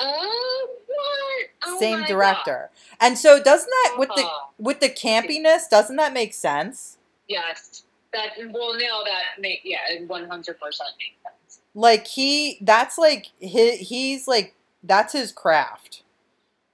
[0.00, 1.48] what?
[1.64, 2.70] Oh same director
[3.00, 3.98] and so doesn't that God.
[3.98, 6.98] with the Uh, with the campiness doesn't that make sense
[7.28, 11.60] yes, that well now that make yeah, one hundred percent makes sense.
[11.74, 16.02] like he that's like he, he's like that's his craft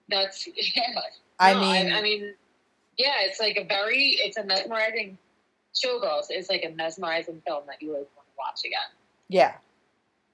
[0.08, 0.82] That's yeah.
[1.38, 2.34] i No, mean I, mean,
[2.96, 5.18] yeah, it's like a very, it's a mesmerizing.
[5.74, 8.90] Showgirls is like a mesmerizing film that you always want to watch again.
[9.28, 9.54] Yeah.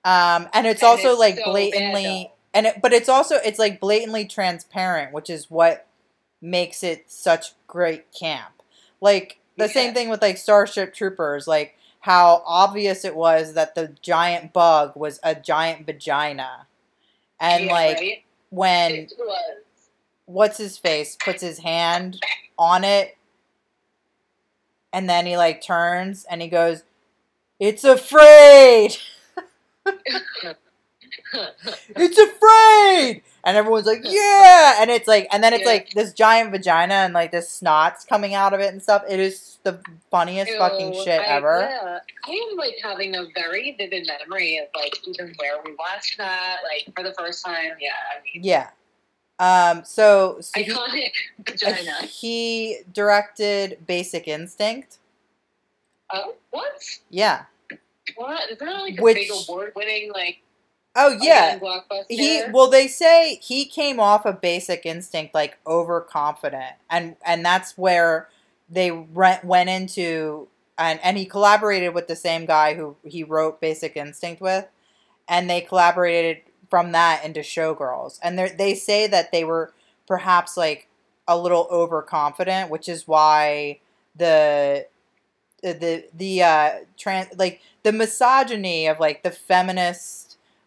[0.05, 2.31] Um, and it's And also it's like so blatantly.
[2.55, 5.87] And it, but it's also it's like blatantly transparent, which is what
[6.41, 8.63] makes it such great camp.
[9.01, 9.73] Like the Yeah.
[9.73, 14.93] same thing with like Starship Troopers, like how obvious it was that the giant bug
[14.97, 16.67] was a giant vagina,
[17.41, 18.25] and Yeah, like right?
[18.51, 19.09] when
[20.27, 22.21] what's his face puts his hand
[22.59, 23.17] on it
[24.93, 26.83] and then he like turns and he goes
[27.59, 28.97] it's afraid
[31.97, 35.71] it's afraid and everyone's like yeah and it's like and then it's Yeah.
[35.71, 39.21] like this giant vagina and like this snot's coming out of it and stuff it
[39.21, 44.07] is the funniest fucking shit I- ever Yeah, I am like having a very vivid
[44.09, 47.73] memory of like even where we watched that, like for the first time.
[47.81, 48.71] Yeah, I mean, yeah
[49.39, 51.93] um so, so he, iconic uh, vagina.
[52.07, 54.99] he directed basic instinct
[56.13, 56.83] Oh, what?
[57.09, 57.45] yeah
[58.17, 58.51] What?
[58.51, 60.39] Is that like a Which- big award-winning like
[60.97, 61.59] oh yeah.
[62.09, 67.79] he well they say he came off of basic instinct like overconfident and and that's
[67.79, 68.29] where
[68.69, 70.49] they went went into
[70.79, 74.67] and and he collaborated with the same guy who he wrote basic instinct with
[75.29, 76.39] and they collaborated
[76.71, 78.19] from that into showgirls.
[78.23, 79.73] And they they say that they were
[80.07, 80.89] perhaps like
[81.29, 83.79] a little overconfident which is why
[84.17, 84.87] the
[85.63, 90.20] the the uh trans like the misogyny of like the feminist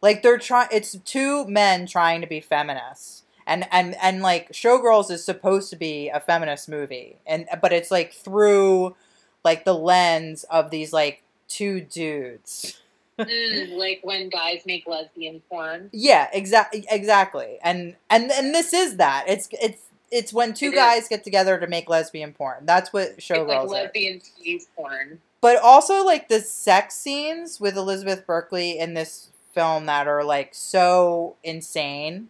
[0.04, 3.24] like they're trying it's two men trying to be feminists.
[3.48, 7.18] And and and like showgirls is supposed to be a feminist movie.
[7.26, 8.96] And but it's like through
[9.44, 12.80] like the lens of these like two dudes.
[13.20, 15.90] Mm, like when guys make lesbian porn.
[15.94, 17.58] yeah exactly exactly.
[17.64, 19.26] And and and this is that.
[19.28, 20.76] It's it's it's when two It is.
[20.80, 22.66] guys get together to make lesbian porn.
[22.66, 23.72] That's what It's like showgirls is.
[23.72, 25.20] lesbian tease porn.
[25.42, 30.54] but also like the sex scenes with Elizabeth Berkley in this film that are like
[30.54, 32.30] so insane.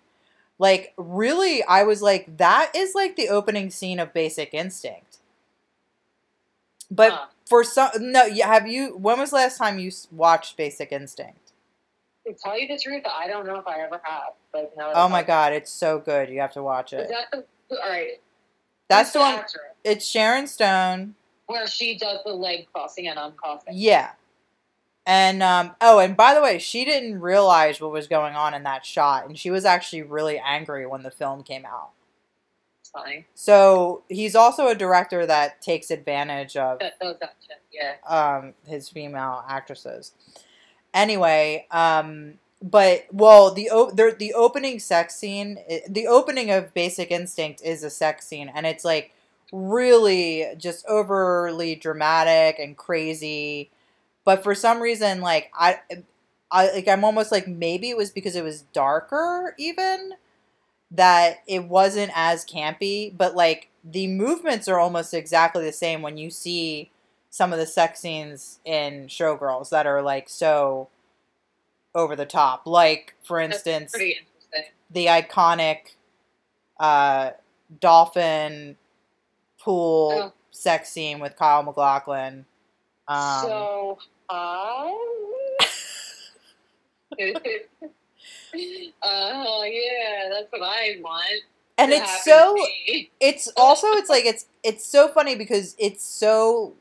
[0.59, 5.17] Like really I was like that is like the opening scene of Basic Instinct.
[6.91, 7.25] But Huh.
[7.47, 11.51] for some no, have you when was the last time you watched Basic Instinct?
[12.27, 14.33] To tell you the truth, I don't know if I ever have.
[14.51, 16.29] But Oh my god, it's so good.
[16.29, 17.09] You have to watch it.
[17.31, 17.45] the
[17.83, 18.21] all right?
[18.89, 19.43] That's who's the one
[19.83, 21.15] it's Sharon Stone.
[21.47, 23.73] where she does the leg crossing and uncrossing.
[23.73, 24.11] Yeah.
[25.05, 28.63] And um oh, and by the way, she didn't realize what was going on in
[28.63, 31.89] that shot and she was actually really angry when the film came out.
[32.93, 33.25] Funny.
[33.33, 37.15] So, he's also a director that takes advantage of That does.
[37.71, 37.95] Yeah.
[38.07, 40.13] um his female actresses.
[40.93, 45.57] Anyway, um but well, the o- the, the opening sex scene,
[45.89, 49.11] the opening of Basic Instinct is a sex scene and it's like
[49.51, 53.69] really just overly dramatic and crazy.
[54.25, 55.79] But for some reason like I
[56.51, 60.13] I like I'm almost like maybe it was because it was darker even
[60.91, 66.17] that it wasn't as campy, but like the movements are almost exactly the same when
[66.17, 66.91] you see
[67.29, 70.87] some of the sex scenes in Showgirls that are like so
[71.95, 72.67] over the top.
[72.67, 73.91] Like, for instance,
[74.91, 75.95] the iconic
[76.79, 77.31] uh,
[77.81, 78.77] dolphin
[79.59, 80.33] pool Oh.
[80.51, 82.45] sex scene with Kyle MacLachlan.
[83.07, 83.97] Um, so,
[84.29, 84.91] uh,
[87.19, 87.23] uh,
[88.53, 91.43] yeah, that's what I want.
[91.77, 92.55] and it's so
[93.19, 96.73] it's also it's like it's it's so funny because it's so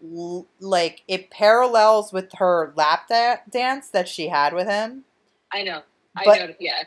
[0.60, 5.04] like it parallels with her lap da- dance that she had with him
[5.54, 5.82] I know.
[6.16, 6.54] I But- know.
[6.60, 6.82] Yeah.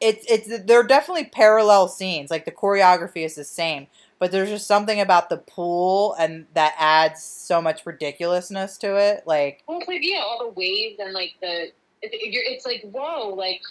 [0.00, 3.86] it's it's they're definitely parallel scenes like the choreography is the same
[4.18, 9.26] but there's just something about the pool and that adds so much ridiculousness to it
[9.26, 11.70] like like yeah, all the waves and like the
[12.02, 13.62] it, it, it's like whoa, like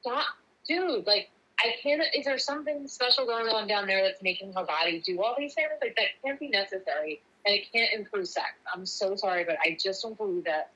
[0.00, 0.26] stop,
[0.66, 1.06] dude.
[1.06, 2.02] Like I can't.
[2.16, 5.54] Is there something special going on down there that's making her body do all these
[5.54, 5.68] things?
[5.80, 8.48] Like that can't be necessary, and it can't improve sex.
[8.72, 10.70] I'm so sorry, but I just don't believe that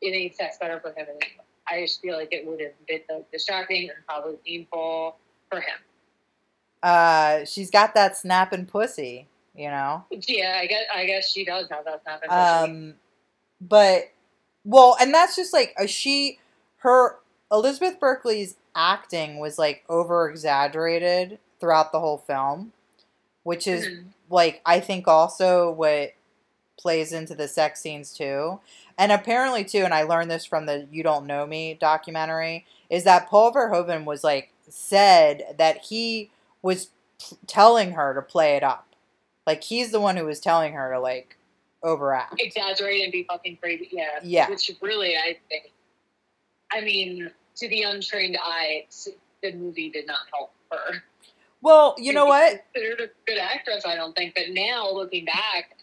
[0.00, 1.06] it made sex better for him.
[1.68, 5.16] I just feel like it would have been distracting and probably painful
[5.50, 5.78] for him.
[6.84, 11.66] Uh she's got that snapping pussy you know Yeah, I guess I guess she does
[11.70, 12.28] have that snapping.
[12.28, 12.40] Pussy.
[12.40, 12.94] Um
[13.60, 14.10] but
[14.64, 16.38] well and that's just like uh, she
[16.78, 17.16] her
[17.50, 22.72] elizabeth berkley's acting was like over exaggerated throughout the whole film
[23.44, 24.04] which is Mhm.
[24.30, 26.12] like I think also what
[26.78, 28.58] plays into the sex scenes too.
[28.98, 33.04] And apparently too, and I learned this from the You Don't Know Me documentary, is
[33.04, 36.30] that Paul Verhoeven was like said that he
[36.64, 36.88] was
[37.20, 38.88] p- telling her to play it up.
[39.46, 41.36] Like he's the one who was telling her to like
[41.82, 42.40] overact.
[42.40, 43.90] exaggerate and be fucking crazy.
[43.92, 44.18] Yeah.
[44.22, 44.48] Yeah.
[44.48, 45.70] Which really, I think,
[46.72, 48.86] I mean, to the untrained eye,
[49.42, 51.02] the movie did not help her.
[51.60, 52.64] Well, you know what?
[52.72, 54.34] Considered a good actress, I don't think.
[54.34, 55.76] But now, looking back,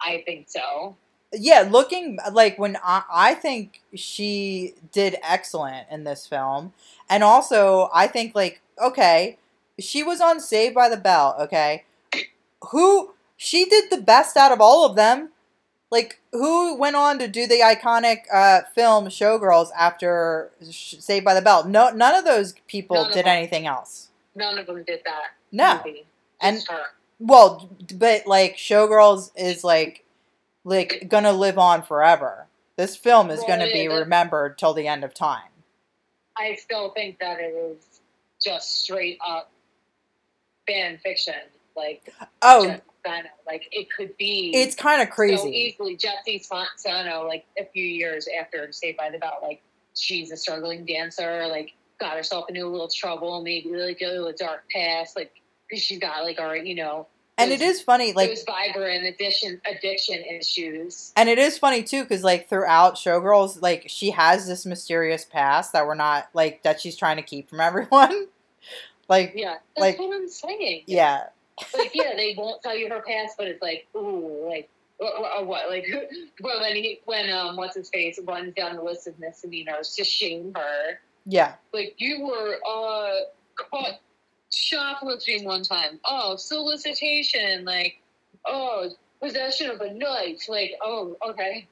[0.00, 0.96] I think so.
[1.32, 6.72] yeah, looking like when I, I think she did excellent in this film,
[7.10, 9.38] and also I think like okay,
[9.78, 11.36] she was on Saved by the Bell.
[11.40, 11.84] Okay,
[12.70, 15.30] who she did the best out of all of them.
[15.90, 21.32] Like who went on to do the iconic uh, film Showgirls after Sh- Saved by
[21.32, 21.64] the Bell?
[21.64, 24.08] No, none of those people None did anything else.
[24.34, 25.30] None of them did that.
[25.50, 26.04] No, Movie.
[26.42, 26.82] and her.
[27.18, 30.04] well, but like Showgirls is like
[30.64, 32.46] like gonna live on forever.
[32.76, 35.48] This film is Well, gonna be that- remembered till the end of time.
[36.36, 38.00] I still think that it is
[38.40, 39.50] just straight up
[40.68, 41.34] fan fiction.
[41.76, 42.76] Like, Oh.
[43.46, 44.52] Like, it could be.
[44.54, 45.48] it's kind of so crazy.
[45.48, 46.38] easily Jesse
[46.76, 49.62] Spano, like a few years after Saved by the Bell, like
[49.94, 54.30] she's a struggling dancer, like got herself into a little trouble, maybe like a little
[54.36, 55.32] dark past, like
[55.70, 57.06] because she's got like our, you know,
[57.38, 61.12] And it is funny, like, those vibrant addiction addiction issues.
[61.16, 65.72] and it is funny too, because like throughout Showgirls, like she has this mysterious past
[65.72, 68.26] that we're not like that she's trying to keep from everyone.
[69.08, 70.84] like, Yeah, that's Like- what I'm saying.
[70.86, 71.24] yeah,
[71.76, 74.68] like yeah, they won't tell you her past, but it's like ooh, like
[74.98, 75.86] or, or- or what, like
[76.40, 80.04] well, when he when um what's his face runs down the list of misdemeanors to
[80.04, 81.00] shame her.
[81.24, 83.14] yeah, like you were uh
[83.56, 84.00] caught
[84.50, 86.00] shoplifting one time.
[86.04, 88.00] Oh, solicitation, like
[88.44, 88.90] oh
[89.20, 90.48] possession of a knife.
[90.48, 91.66] Like oh okay.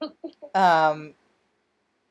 [0.54, 1.14] um,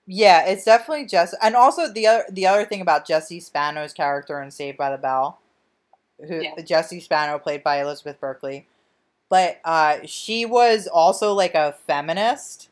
[0.07, 0.45] yeah.
[0.47, 4.51] It's definitely Jess, and also the other the other thing about Jesse Spano's character in
[4.51, 5.39] Saved by the Bell,
[6.27, 6.61] who Yeah.
[6.63, 8.67] Jesse Spano played by Elizabeth Berkley,
[9.29, 12.69] but uh, she was also like a feminist.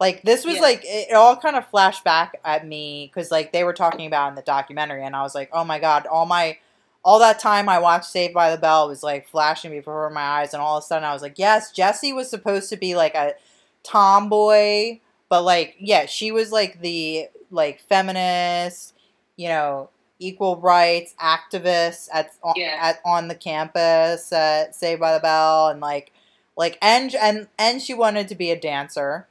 [0.00, 0.62] Like this was Yeah.
[0.62, 4.06] like it, it all kind of flashed back at me because like they were talking
[4.06, 6.58] about in the documentary, and I was like, oh my god, all my
[7.04, 10.54] all that time I watched Saved by the Bell was like flashing before my eyes,
[10.54, 13.14] and all of a sudden I was like, yes, Jesse was supposed to be like
[13.14, 13.34] a
[13.82, 18.94] tomboy, but like yeah, she was like the like feminist,
[19.36, 22.76] you know, equal rights activist at on, Yeah.
[22.80, 26.12] at on the campus at Saved by the Bell, and like
[26.56, 29.26] like and and and she wanted to be a dancer.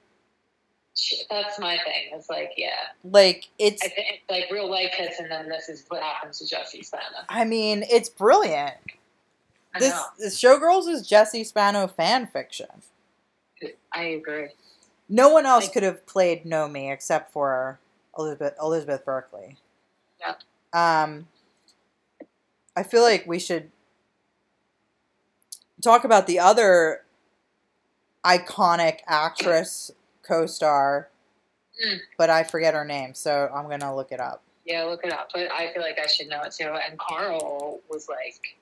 [1.30, 2.10] That's my thing.
[2.14, 2.70] It's like yeah,
[3.04, 6.48] Like it's I think like real life hits, and then this is what happens to
[6.48, 7.04] Jesse Spano.
[7.30, 8.78] I mean, it's brilliant.
[9.76, 10.04] I This, know.
[10.18, 12.68] this Showgirls is Jesse Spano fan fiction.
[13.94, 14.48] I agree.
[15.10, 17.80] No one else Like- could have played Nomi except for
[18.18, 19.58] Elizabeth Elizabeth Berkley.
[20.20, 20.36] Yeah.
[20.74, 21.28] Um,
[22.76, 23.72] I feel like we should
[25.82, 27.04] talk about the other
[28.26, 29.92] iconic actress
[30.24, 31.10] co-star,
[31.86, 32.00] Mm.
[32.18, 34.42] but I forget her name, so I'm gonna look it up.
[34.66, 35.30] Yeah, look it up.
[35.34, 36.68] But I feel like I should know it too.
[36.68, 38.58] And Carl was like,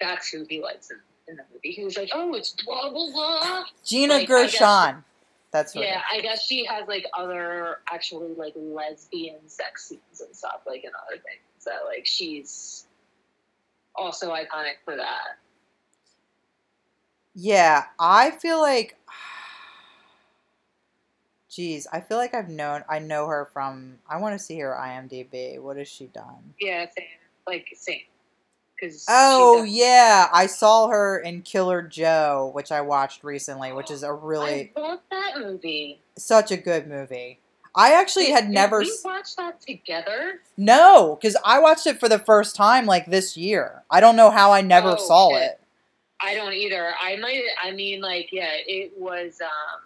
[0.00, 1.70] that's who he likes in, in the movie.
[1.70, 3.64] He was like, oh, it's blah blah blah.
[3.84, 5.04] Gina Like, Gershon.
[5.54, 5.76] That's.
[5.76, 10.82] Yeah, I guess she has like other actually like lesbian sex scenes and stuff, like
[10.82, 11.44] in other things.
[11.58, 12.86] So like she's
[13.94, 15.38] also iconic for that.
[17.36, 18.96] Yeah, I feel like
[21.48, 24.76] Jeez, I feel like I've known I know her from I want to see her
[24.76, 25.60] IMDb.
[25.60, 26.52] What has she done?
[26.60, 27.06] Yeah, same.
[27.46, 28.00] Like same.
[29.08, 34.12] Oh yeah, I saw her in Killer Joe, which I watched recently, which is a
[34.12, 36.00] really I love that movie.
[36.16, 37.38] such a good movie.
[37.76, 40.40] I actually had Did never we s- watched that together.
[40.56, 43.82] no, because I watched it for the first time like this year.
[43.90, 45.42] I don't know how I never Oh, saw shit.
[45.42, 45.60] it.
[46.20, 46.92] I don't either.
[47.00, 47.42] I might.
[47.62, 49.40] I mean, like, yeah, it was.
[49.40, 49.80] um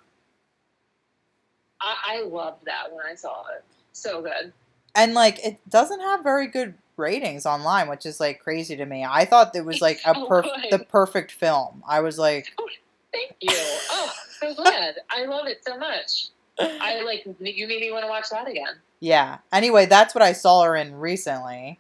[1.81, 3.65] I, I loved that when I saw it.
[3.93, 4.53] So good.
[4.95, 9.05] and like it doesn't have very good ratings online, which is like crazy to me.
[9.05, 11.83] I thought it was like a so perf- the perfect film.
[11.89, 12.53] I was like,
[13.13, 13.51] Thank you.
[13.53, 14.97] Oh, so glad.
[15.11, 16.29] I love it so much.
[16.61, 17.25] I like.
[17.41, 18.75] You made me want to watch that again.
[19.01, 19.39] yeah.
[19.53, 21.79] Anyway, that's what I saw her in recently.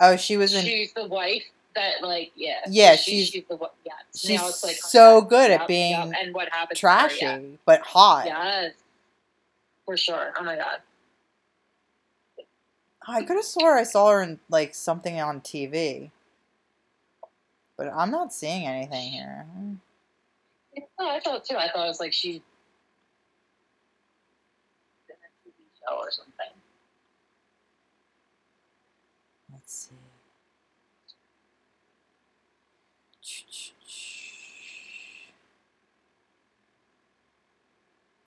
[0.00, 0.64] Oh, she was in.
[0.64, 1.44] She's the wife
[1.76, 2.60] that, like, yeah.
[2.68, 3.92] Yeah, she- she's- she's the yeah.
[4.16, 7.38] she's it's like so good at being and what happened to her, trashy, yeah.
[7.66, 8.24] but hot.
[8.26, 8.72] Yes,
[9.84, 10.32] for sure.
[10.38, 10.78] Oh my god.
[13.10, 16.10] I could have swore I saw her in like something on TV,
[17.76, 19.46] but I'm not seeing anything here.
[20.98, 21.56] Oh, I thought too.
[21.56, 22.40] I thought it was like she in
[25.10, 26.54] a TV show or something.
[29.52, 29.94] Let's see.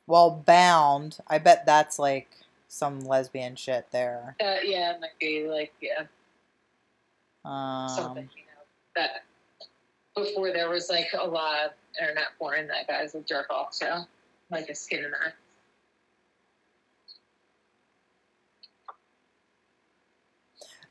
[0.06, 1.20] Well, Bound.
[1.28, 2.30] I bet that's like
[2.74, 4.36] some lesbian shit there.
[4.42, 6.06] Uh, yeah, it might be like yeah
[7.46, 8.64] Um, something you know
[8.96, 9.24] that
[10.16, 14.08] before there was like a lot of internet porn that guys would jerk off to,
[14.50, 15.34] like a skin in that.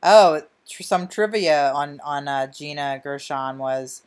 [0.03, 4.03] Oh, tr- some trivia on on uh, Gina Gershon was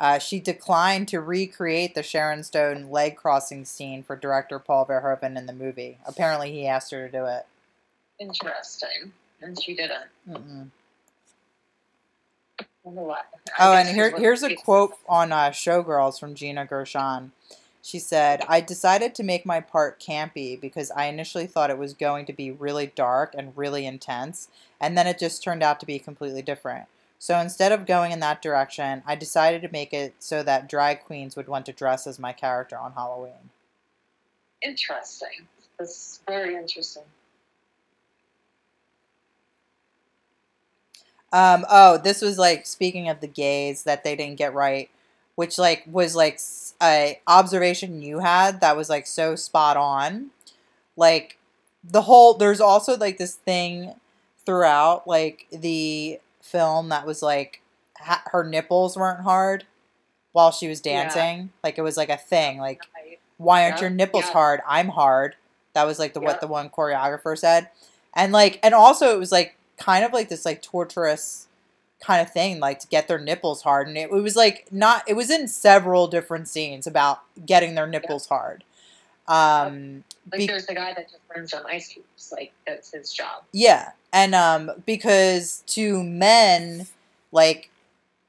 [0.00, 5.36] uh, she declined to recreate the Sharon Stone leg crossing scene for director Paul Verhoeven
[5.36, 5.98] in the movie.
[6.06, 7.46] Apparently, he asked her to do it.
[8.18, 10.06] Interesting, and she didn't.
[10.28, 10.68] Mm-mm.
[12.60, 13.20] I wonder why.
[13.58, 17.32] I Oh, and here, here's a quote on uh, Showgirls from Gina Gershon.
[17.82, 21.92] She said, I decided to make my part campy because I initially thought it was
[21.92, 24.48] going to be really dark and really intense,
[24.80, 26.86] and then it just turned out to be completely different.
[27.24, 31.04] So instead of going in that direction, I decided to make it so that drag
[31.04, 33.48] queens would want to dress as my character on Halloween.
[34.60, 35.48] Interesting.
[35.78, 37.04] That's very interesting.
[41.32, 44.90] Um, oh, this was like speaking of the gays that they didn't get right,
[45.34, 46.38] which like was like
[46.82, 50.28] a observation you had that was like so spot on.
[50.94, 51.38] Like
[51.82, 53.94] the whole there's also like this thing
[54.44, 57.62] throughout like the film that was like
[57.98, 59.64] ha- her nipples weren't hard
[60.32, 61.02] while she was Yeah.
[61.02, 61.50] dancing.
[61.64, 62.58] Like it was like a thing.
[62.58, 62.82] Like
[63.38, 64.32] why aren't Yeah, your nipples yeah.
[64.32, 64.60] hard?
[64.68, 65.34] I'm hard.
[65.72, 66.26] That was like the Yeah.
[66.28, 67.70] what the one choreographer said.
[68.12, 71.48] And like and also it was like kind of like this like torturous
[72.00, 75.02] kind of thing like to get their nipples hard and it, it was like not
[75.08, 78.62] it was in several different scenes about getting their nipples hard.
[79.26, 82.32] Um Like be- there's the guy that just burns on ice cubes.
[82.32, 83.44] Like that's his job.
[83.52, 83.92] yeah.
[84.12, 86.86] And um because to men
[87.32, 87.70] like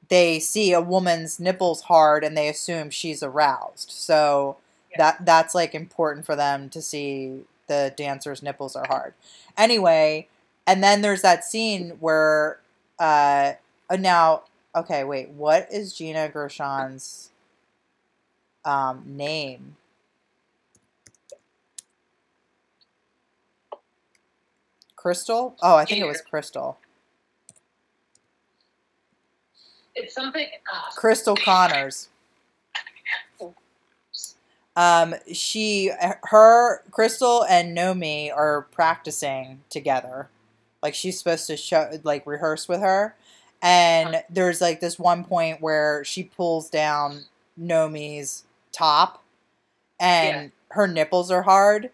[0.08, 3.90] they see a woman's nipples hard and they assume she's aroused.
[3.90, 4.56] So
[4.92, 4.98] Yeah.
[4.98, 9.14] that that's like important for them to see the dancer's nipples are hard.
[9.56, 10.28] Anyway,
[10.66, 12.60] and then there's that scene where
[12.98, 13.54] uh
[13.90, 14.42] uh, now
[14.74, 17.30] okay, wait, what is Gina Gershon's
[18.64, 19.76] um name?
[25.06, 25.54] Crystal?
[25.62, 26.80] Oh, I think it was Crystal.
[29.94, 30.48] It's something.
[30.68, 32.08] ah, Crystal Connors.
[34.74, 35.92] Um, she,
[36.24, 40.28] her, Crystal and Nomi are practicing together.
[40.82, 43.14] Like she's supposed to show, like rehearse with her,
[43.62, 47.26] and there's like this one point where she pulls down
[47.56, 48.42] Nomi's
[48.72, 49.22] top,
[50.00, 51.90] and her nipples are hard,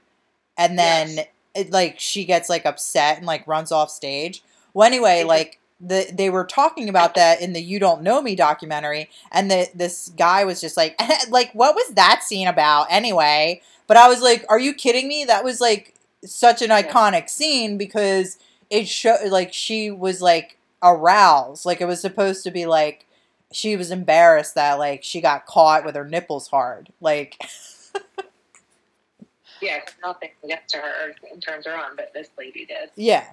[0.57, 1.27] and then Yes.
[1.55, 4.43] It like she gets like upset and like runs off stage.
[4.75, 8.35] Well, anyway, like the they were talking about that in the "You Don't Know Me"
[8.35, 11.01] documentary, and the this guy was just like,
[11.31, 13.61] like what was that scene about anyway?
[13.87, 15.25] But I was like, are you kidding me?
[15.25, 15.95] That was like
[16.25, 18.39] such an iconic scene because
[18.71, 23.07] it showed like she was like aroused, like it was supposed to be like
[23.53, 27.37] she was embarrassed that like she got caught with her nipples hard, like.
[29.63, 32.91] Yeah, nothing gets to her and turns her on, but this lady did.
[32.97, 33.25] Yeah.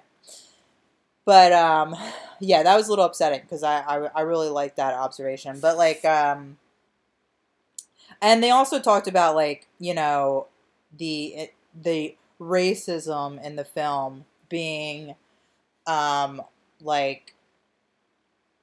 [1.25, 1.95] But um
[2.39, 5.59] yeah, that was a little upsetting because I, I I really liked that observation.
[5.59, 6.57] But like um
[8.21, 10.47] and they also talked about like, you know,
[10.97, 11.49] the
[11.79, 15.15] the racism in the film being
[15.87, 16.41] um
[16.81, 17.33] like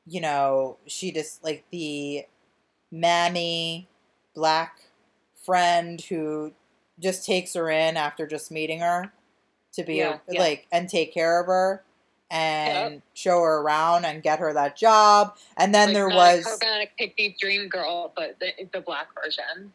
[0.07, 2.25] you know, she just like the
[2.93, 3.89] mammy
[4.35, 4.81] black
[5.45, 6.53] friend who
[6.99, 9.13] just takes her in after just meeting her
[9.73, 10.41] to be Yeah, a, yeah.
[10.41, 11.83] like and take care of her
[12.31, 15.37] and show her around and get her that job.
[15.57, 19.73] And then Like, there was a Manic Pixie Dream Girl, but the, the black version.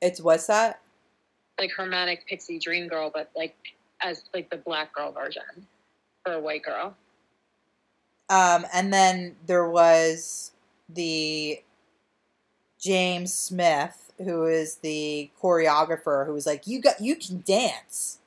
[0.00, 0.80] it's what's that?
[1.58, 3.56] Like her Manic Pixie Dream Girl, but like
[4.02, 5.42] as like the black girl version
[6.24, 6.94] for a white girl.
[8.28, 10.52] Um, and then there was
[10.88, 11.60] the
[12.86, 18.18] James Smith, who is the choreographer, who was like, "You got, you can dance,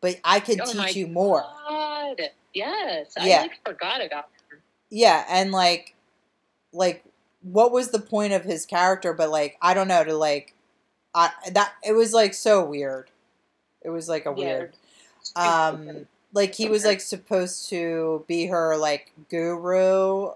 [0.00, 2.20] but I could Oh teach you more." God.
[2.54, 3.12] Yes.
[3.20, 3.38] Yeah.
[3.38, 4.60] I like forgot about him.
[4.90, 5.94] Yeah, and like,
[6.72, 7.04] like,
[7.42, 9.12] what was the point of his character?
[9.12, 10.02] But like, I don't know.
[10.04, 10.54] To like,
[11.14, 13.10] I that it was like so weird.
[13.82, 14.58] It was like a Yeah.
[14.58, 14.76] weird.
[15.36, 20.30] Um, like he was like supposed to be her like guru.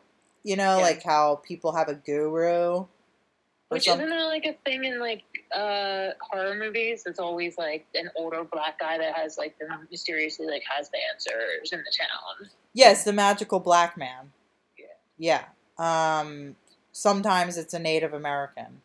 [0.45, 0.83] You know, Yeah.
[0.83, 2.87] like how people have a guru.
[3.73, 5.23] Which isn't that like a thing in like
[5.55, 7.05] uh horror movies?
[7.07, 10.99] It's always like an older black guy that has like the mysteriously like has the
[11.12, 12.51] answers in the town.
[12.75, 14.33] Yes, the magical black man.
[15.18, 15.45] Yeah.
[15.79, 16.18] Yeah.
[16.20, 16.57] Um
[16.93, 18.83] sometimes it's a Native American.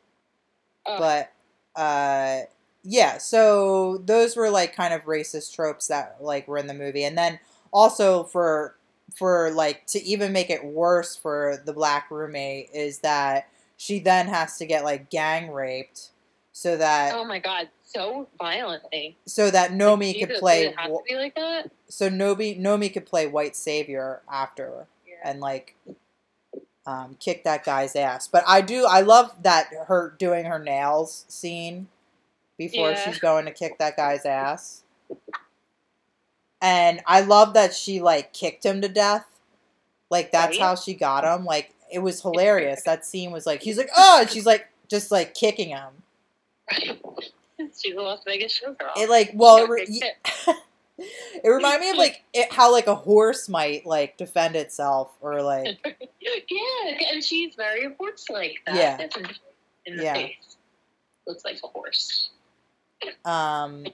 [0.85, 1.31] Oh, But
[1.75, 2.41] uh
[2.83, 7.03] yeah, so those were like kind of racist tropes that like were in the movie.
[7.03, 7.39] And then
[7.71, 8.75] also for
[9.15, 13.47] for like to even make it worse for the black roommate is that
[13.77, 16.09] she then has to get like gang raped
[16.51, 19.15] so that oh my god, so violently.
[19.25, 21.69] so that Nomi could Jesus, play Did it have to be like that?
[21.87, 25.29] so Nomi Nomi could play white savior after Yeah.
[25.29, 25.75] and like
[26.85, 28.27] um, kick that guy's ass.
[28.27, 31.89] But I do I love that her doing her nails scene
[32.57, 33.05] before Yeah.
[33.05, 34.83] she's going to kick that guy's ass.
[36.61, 39.25] And I love that she like kicked him to death.
[40.09, 40.61] Like that's Right?
[40.65, 41.45] how she got him.
[41.45, 42.83] Like it was hilarious.
[42.83, 46.03] that scene was like he's like oh and she's like just like kicking him.
[47.79, 48.91] She's a Las Vegas showgirl.
[48.97, 49.87] It like well it, re-
[50.97, 55.41] it reminded me of like it, how like a horse might like defend itself or
[55.41, 55.77] like
[56.19, 58.75] yeah, and she's very horse like that.
[58.75, 59.07] Yeah.
[59.85, 60.13] In the Yeah.
[60.13, 60.57] face.
[61.25, 62.29] Looks like a horse.
[63.25, 63.85] Um,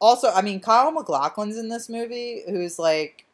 [0.00, 3.24] also, I mean, Kyle MacLachlan's in this movie, who's like,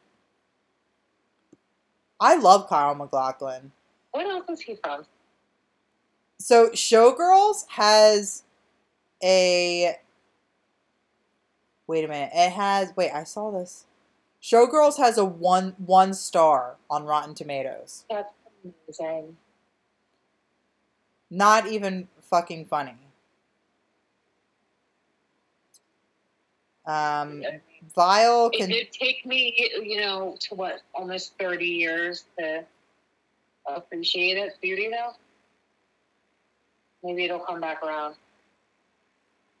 [2.19, 3.71] I love Kyle MacLachlan.
[4.15, 5.05] What else is he from?
[6.39, 8.43] So, Showgirls has
[9.21, 9.97] a.
[11.85, 12.31] Wait a minute.
[12.33, 12.93] It has.
[12.95, 13.85] Wait, I saw this.
[14.41, 18.05] Showgirls has a one one star on Rotten Tomatoes.
[18.09, 18.31] That's
[18.63, 19.35] amazing.
[21.29, 22.95] Not even fucking funny.
[26.85, 27.43] Um,
[27.93, 28.69] Vile It can.
[28.69, 32.63] did take me, you know, to what, almost 30 years to
[33.67, 35.13] appreciate its beauty, though.
[37.03, 38.15] Maybe it'll come back around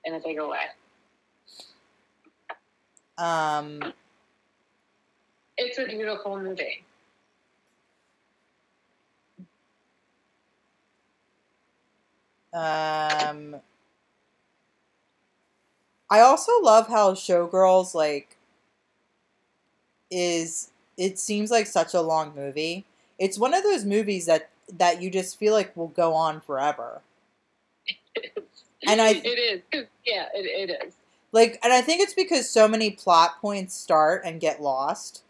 [0.03, 0.65] in a bigger way.
[3.17, 3.93] Um,
[5.57, 6.83] It's a beautiful movie.
[12.53, 13.57] Um,
[16.09, 18.37] I also love how Showgirls like
[20.09, 20.71] is.
[20.97, 22.85] It seems like such a long movie.
[23.19, 27.01] It's one of those movies that that you just feel like will go on forever.
[28.87, 29.85] And I- it is.
[30.05, 30.93] Yeah, it, it is.
[31.31, 35.23] Like, and I think it's because so many plot points start and get lost.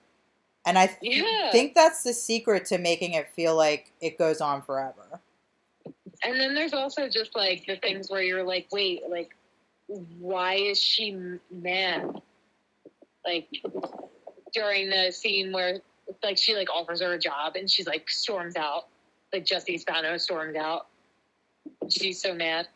[0.65, 1.49] And I th- Yeah.
[1.51, 5.21] think that's the secret to making it feel like it goes on forever.
[6.23, 9.33] And then there's also just like the things where you're like, wait, like,
[9.87, 11.17] why is she
[11.49, 12.21] mad?
[13.25, 13.47] Like
[14.53, 15.79] during the scene where
[16.23, 18.87] like she like offers her a job and she's like storms out,
[19.33, 20.87] like Jesse Spano storms out.
[21.89, 22.67] She's so mad.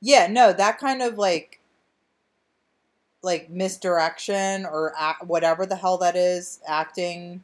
[0.00, 1.60] Yeah, no, that kind of like
[3.22, 7.42] like misdirection or act, whatever the hell that is, acting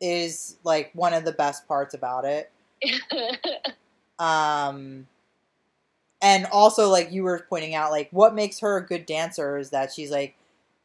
[0.00, 2.50] is like one of the best parts about it.
[4.18, 5.08] Um
[6.22, 9.70] and also like you were pointing out like what makes her a good dancer is
[9.70, 10.36] that she's like,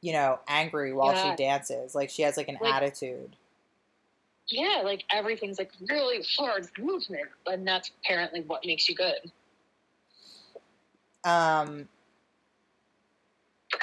[0.02, 1.32] you know, angry while Yeah.
[1.32, 1.96] she dances.
[1.96, 3.36] Like she has like an Like- attitude.
[4.48, 9.32] yeah, like everything's like really hard movement, and that's apparently what makes you good.
[11.24, 11.90] Um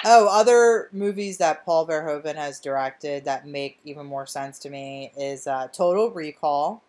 [0.07, 5.13] Oh, other movies that Paul Verhoeven has directed that make even more sense to me
[5.17, 6.83] is uh, Total Recall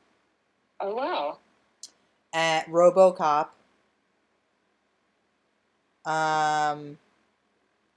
[0.79, 1.37] Oh wow.
[2.33, 3.49] and RoboCop.
[6.05, 6.97] Um,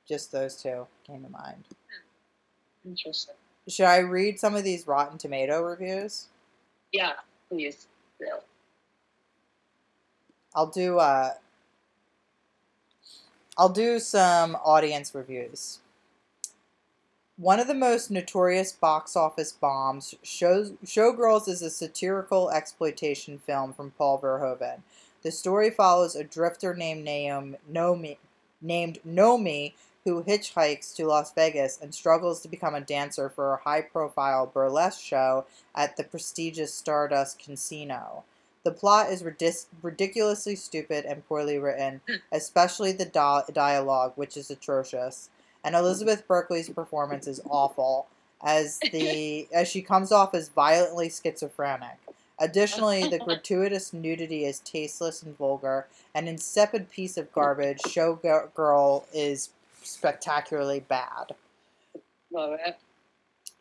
[0.07, 1.65] just those two came to mind.
[2.85, 3.35] Interesting.
[3.69, 6.27] should I read some of these Rotten Tomato reviews?
[6.93, 7.13] Yeah,
[7.49, 7.87] please.
[8.21, 8.39] Yeah.
[10.55, 11.33] I'll do uh
[13.57, 15.81] I'll do some audience reviews.
[17.37, 23.73] One of the most notorious box office bombs, Shows, Showgirls is a satirical exploitation film
[23.73, 24.81] from Paul Verhoeven.
[25.23, 28.17] The story follows a drifter named Naomi, Nomi,
[28.61, 29.75] named Nomi
[30.05, 35.03] who hitchhikes to Las Vegas and struggles to become a dancer for a high-profile burlesque
[35.03, 35.45] show
[35.75, 38.25] at the prestigious Stardust Casino.
[38.65, 42.17] The plot is ridic- ridiculously stupid and poorly written, hmm.
[42.33, 45.31] especially the di- dialogue, which is atrocious.
[45.65, 48.07] And Elizabeth Berkley's performance is awful,
[48.43, 51.99] as the as she comes off as violently schizophrenic.
[52.39, 55.87] Additionally, the gratuitous nudity is tasteless and vulgar.
[56.15, 57.79] An insipid piece of garbage.
[57.81, 59.51] Showgirl is
[59.89, 61.35] spectacularly bad.
[62.33, 62.77] Love it.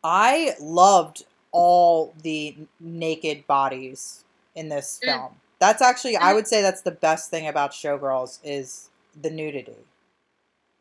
[0.03, 4.23] I loved all the naked bodies
[4.55, 5.05] in this Mm.
[5.05, 5.41] film.
[5.59, 9.75] That's actually, I would say, that's the best thing about Showgirls is the nudity.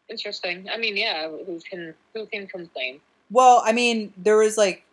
[0.09, 0.69] Interesting.
[0.69, 3.01] I mean, yeah, who can who can complain?
[3.31, 4.85] Well, I mean, there was like,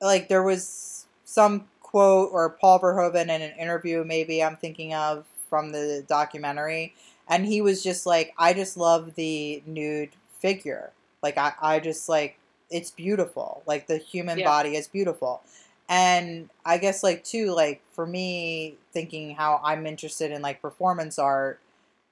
[0.00, 5.24] like there was some quote or Paul Verhoeven in an interview, maybe I'm thinking of
[5.48, 6.94] from the documentary,
[7.32, 10.92] and he was just like, I just love the nude figure.
[11.22, 12.38] Like I, I just like
[12.70, 13.62] it's beautiful.
[13.66, 14.46] Like the human Yeah.
[14.48, 15.42] body is beautiful.
[15.88, 21.18] And I guess like too, like for me thinking how I'm interested in like performance
[21.18, 21.60] art,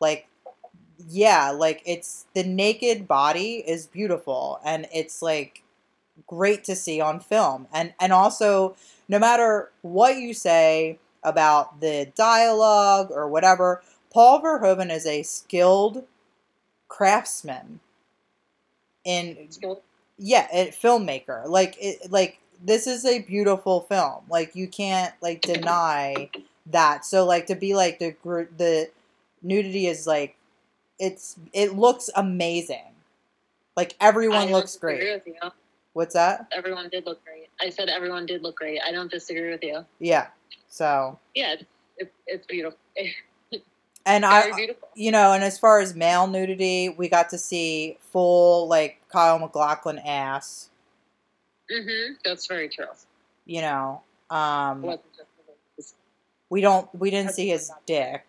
[0.00, 0.28] like
[1.08, 5.62] yeah, like it's the naked body is beautiful and it's like
[6.26, 7.68] great to see on film.
[7.72, 8.76] And and also
[9.08, 13.82] no matter what you say about the dialogue or whatever,
[14.12, 16.04] Paul Verhoeven is a skilled
[16.88, 17.80] craftsman
[19.04, 19.48] in
[20.18, 21.46] yeah, a filmmaker.
[21.46, 24.24] Like it like this is a beautiful film.
[24.28, 26.30] Like you can't like deny
[26.66, 27.04] that.
[27.04, 28.14] So like to be like the
[28.56, 28.90] the
[29.42, 30.36] nudity is like
[30.98, 32.94] it's it looks amazing.
[33.76, 35.22] Like everyone I looks great.
[35.92, 36.46] What's that?
[36.52, 37.48] Everyone did look great.
[37.60, 38.80] I said everyone did look great.
[38.86, 39.84] I don't disagree with you.
[39.98, 40.28] Yeah.
[40.68, 41.56] So Yeah,
[41.96, 42.78] it's, it's beautiful.
[44.06, 44.88] and Very I beautiful.
[44.94, 49.38] you know, and as far as male nudity, we got to see full like Kyle
[49.38, 50.70] MacLachlan ass.
[51.70, 52.86] hmm That's very true.
[53.46, 55.94] You know, um, It wasn't just the ladies.
[56.48, 58.26] we don't we didn't see his dick.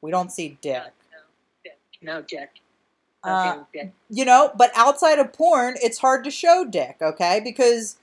[0.00, 0.82] We don't see dick.
[0.82, 1.30] No, no,
[1.62, 1.78] dick.
[2.02, 2.50] No dick.
[3.22, 3.90] Uh, dick.
[4.10, 7.40] you know, but outside of porn, it's hard to show dick, okay?
[7.42, 7.96] Because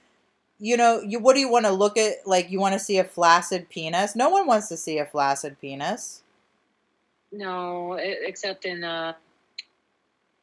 [0.60, 2.26] you know, you what do you want to look at?
[2.26, 4.16] Like, you want to see a flaccid penis?
[4.16, 6.22] No one wants to see a flaccid penis.
[7.32, 9.14] No, except in uh,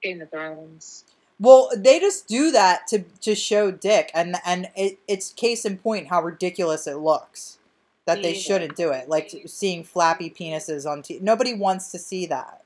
[0.02, 1.04] Game of Thrones.
[1.40, 5.78] Well, they just do that to to show dick, and and it, it's case in
[5.78, 7.58] point how ridiculous it looks
[8.06, 9.08] that they shouldn't do it.
[9.08, 11.20] Like seeing flappy penises on TV.
[11.20, 12.64] Nobody wants to see that.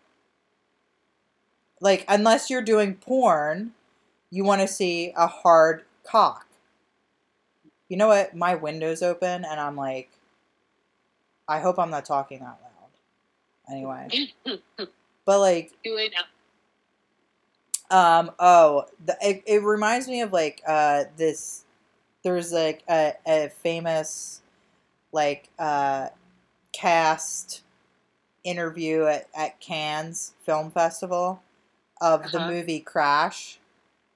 [1.81, 3.73] Like unless you're doing porn,
[4.31, 6.47] you want to see a hard cock.
[7.89, 8.35] You know what?
[8.35, 10.11] My window's open, and I'm like,
[11.47, 12.72] I hope I'm not talking that loud.
[13.73, 14.09] Anyway,
[15.25, 16.13] but like Do it
[17.91, 18.19] now.
[18.21, 18.31] um.
[18.39, 21.65] Oh, the, it, it reminds me of like uh this.
[22.23, 24.43] There's like a, a famous
[25.13, 26.09] like uh
[26.73, 27.63] cast
[28.45, 31.43] interview at, at Cannes Film Festival
[32.01, 32.51] of the Uh-huh.
[32.51, 33.59] movie Crash.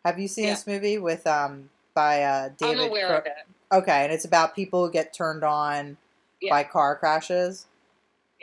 [0.04, 0.52] Have you seen Yeah.
[0.52, 2.84] this movie with um by uh David?
[2.84, 3.32] I'm aware Cro- of it.
[3.72, 5.96] Okay, and it's about people who get turned on
[6.40, 6.50] Yeah.
[6.52, 7.66] by car crashes.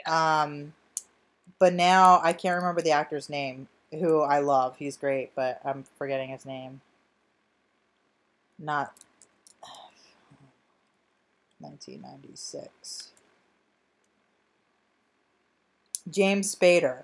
[0.06, 0.74] Um,
[1.64, 4.76] but now I can't remember the actor's name, who I love.
[4.76, 6.82] He's great, but I'm forgetting his name.
[8.60, 8.94] Not
[11.60, 13.12] 1996.
[16.10, 17.04] James Spader.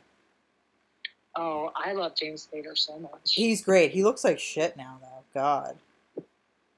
[1.38, 3.34] Oh, I love James Spader so much.
[3.34, 3.92] He's great.
[3.92, 5.24] He looks like shit now, though.
[5.40, 5.78] God.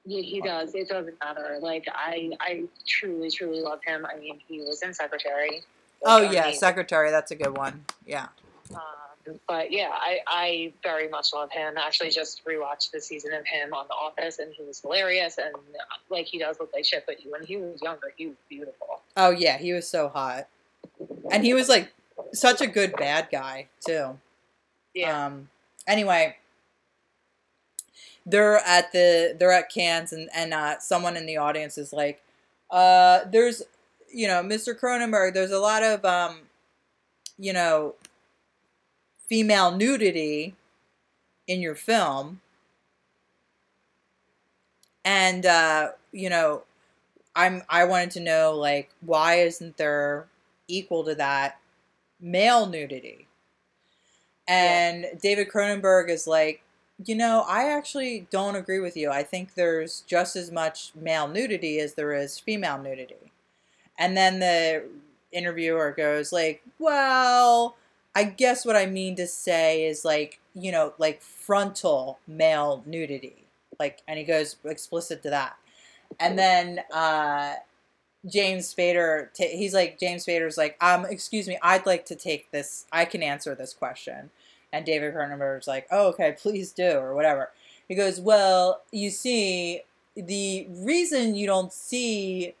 [0.06, 0.72] He, he does.
[0.76, 1.58] It doesn't matter.
[1.60, 4.06] Like I, I truly, truly love him.
[4.06, 5.64] I mean, he was in Secretary.
[6.04, 6.60] Oh yeah, amazing.
[6.60, 7.10] Secretary.
[7.10, 7.84] That's a good one.
[8.06, 8.28] Yeah.
[8.74, 11.74] Um, but yeah, I, I very much love him.
[11.78, 15.38] I actually just rewatched the season of him on The Office, and he was hilarious.
[15.38, 18.36] And uh, like he does look like shit, but when he was younger, he was
[18.48, 19.00] beautiful.
[19.16, 20.48] Oh yeah, he was so hot,
[21.30, 21.92] and he was like
[22.32, 24.18] such a good bad guy too.
[24.94, 25.26] Yeah.
[25.26, 25.48] Um.
[25.86, 26.36] Anyway,
[28.24, 32.22] they're at the they're at Cannes, and and uh, someone in the audience is like,
[32.70, 33.62] uh, "There's,
[34.12, 34.78] you know, Mr.
[34.78, 35.34] Cronenberg.
[35.34, 36.40] There's a lot of um,
[37.38, 37.94] you know,
[39.28, 40.54] female nudity
[41.46, 42.40] in your film."
[45.04, 46.62] and uh, you know,
[47.34, 50.26] I'm I wanted to know like why isn't there
[50.68, 51.58] equal to that
[52.20, 53.26] male nudity?
[54.48, 56.62] And David Cronenberg is like,
[57.04, 59.10] you know, I actually don't agree with you.
[59.10, 63.31] I think there's just as much male nudity as there is female nudity.
[63.98, 64.84] And then the
[65.32, 67.76] interviewer goes like, well,
[68.14, 73.46] I guess what I mean to say is like, you know, like frontal male nudity.
[73.78, 75.56] Like and he goes explicit to that.
[76.20, 77.54] And then uh
[78.26, 82.50] James Spader, ta he's like James Spader's like, um, excuse me, I'd like to take
[82.50, 82.86] this.
[82.92, 84.30] I can answer this question.
[84.72, 87.50] And David Cronenberg's like, oh, okay, please do, or whatever.
[87.88, 89.82] He goes, well, you see,
[90.16, 92.54] the reason you don't see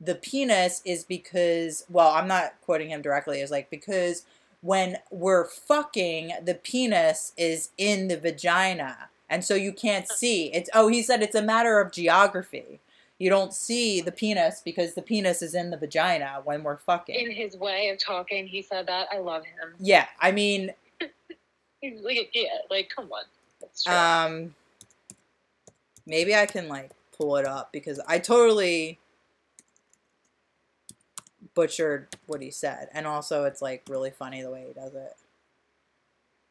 [0.00, 4.24] the penis is because, well, I'm not quoting him directly, is like, because
[4.62, 9.10] when we're fucking, the penis is in the vagina.
[9.28, 10.52] And so you can't see.
[10.52, 12.80] It's, oh, he said it's a matter of geography.
[13.18, 17.14] You don't see the penis because the penis is in the vagina when we're fucking.
[17.14, 19.08] In his way of talking, he said that.
[19.12, 19.74] I love him.
[19.78, 20.72] Yeah, I mean,
[21.80, 23.24] He's like, yeah, like, come on.
[23.86, 24.54] Um,
[26.06, 28.98] maybe I can like pull it up because I totally
[31.54, 35.14] butchered what he said, and also it's like really funny the way he does it.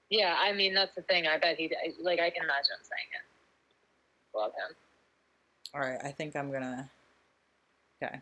[0.10, 1.28] yeah, I mean, that's the thing.
[1.28, 1.72] I bet he,
[2.02, 4.38] like, I can imagine him saying it.
[4.38, 4.76] Love him.
[5.74, 6.89] All right, I think I'm gonna.
[8.02, 8.20] Okay.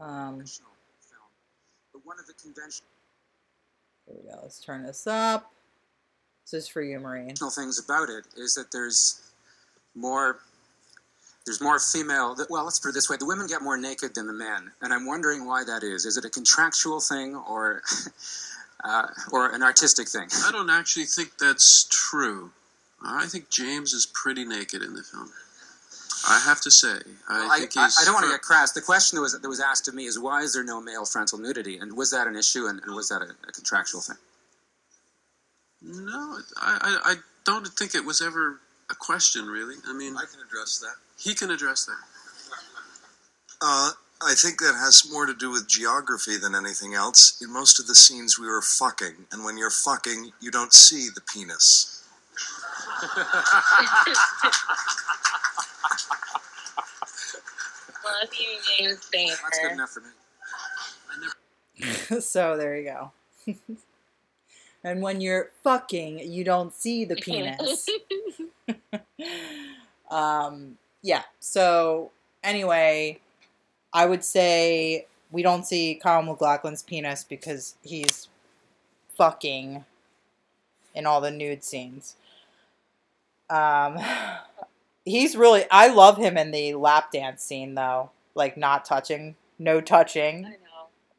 [0.00, 0.70] Um, conventional
[1.00, 2.02] film.
[2.04, 2.88] One of the conventional
[4.06, 4.38] here we go.
[4.42, 5.52] Let's turn this up.
[6.44, 7.34] This is for you, Maureen.
[7.34, 9.32] things about it is that there's
[9.94, 10.40] more
[11.46, 14.26] there's more female well let's put it this way the women get more naked than
[14.26, 17.82] the men and i'm wondering why that is is it a contractual thing or
[18.84, 22.50] uh, or an artistic thing I don't actually think that's true.
[23.02, 25.30] I think James is pretty naked in the film.
[26.26, 26.88] I have to say,
[27.28, 27.88] I Well, I, think I.
[28.00, 28.72] I don't want to get crass.
[28.72, 31.04] The question that was that was asked of me is why is there no male
[31.04, 34.16] frontal nudity, and was that an issue, and, and was that a, a contractual thing?
[35.82, 37.14] No, I, I, I
[37.44, 38.58] don't think it was ever
[38.94, 39.76] a question, really.
[39.86, 40.94] I mean, I can address that.
[41.18, 41.98] he can address that.
[43.60, 43.90] Uh,
[44.22, 47.40] I think that has more to do with geography than anything else.
[47.42, 51.08] In most of the scenes, we were fucking, and when you're fucking, you don't see
[51.14, 52.02] the penis.
[58.04, 58.46] Love you,
[58.78, 59.36] James Spader.
[59.42, 60.10] That's good enough for me.
[62.20, 63.12] so there you go.
[64.84, 67.88] and when you're fucking, you don't see the penis.
[70.10, 71.22] um, yeah.
[71.40, 72.10] So
[72.42, 73.18] anyway,
[73.92, 78.28] I would say we don't see Kyle MacLachlan's penis because he's
[79.16, 79.84] fucking
[80.94, 82.16] in all the nude scenes.
[83.48, 83.98] Um,
[85.04, 85.64] he's really.
[85.70, 90.42] I love him in the lap dance scene though, like not touching, no I touching.
[90.42, 90.50] know.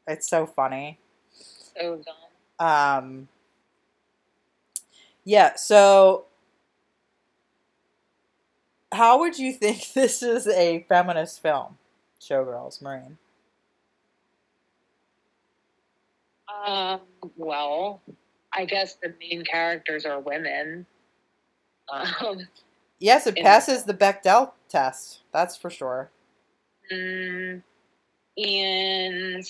[0.06, 0.98] It's so funny.
[1.32, 2.68] So dumb.
[2.68, 3.28] Um,
[5.26, 6.24] yeah, so
[8.92, 11.76] how would you think this is a feminist film,
[12.20, 13.18] Showgirls, Maureen?
[16.66, 17.00] Um,
[17.36, 18.00] well,
[18.54, 20.86] I guess the main characters are women.
[21.92, 22.46] Um,
[22.98, 25.20] Yes, it passes the Bechdel test.
[25.32, 26.10] That's for sure.
[26.90, 27.62] mm,
[28.38, 29.46] and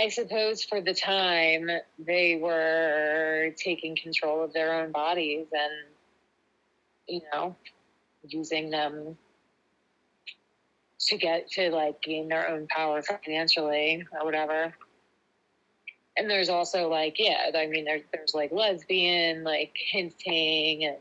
[0.00, 5.72] I suppose for the time they were taking control of their own bodies and,
[7.06, 7.54] you know,
[8.26, 9.18] using them
[11.00, 14.74] to get to like gain their own power financially or whatever.
[16.16, 20.96] And there's also like, yeah, I mean, there, there's like lesbian, like hinting, and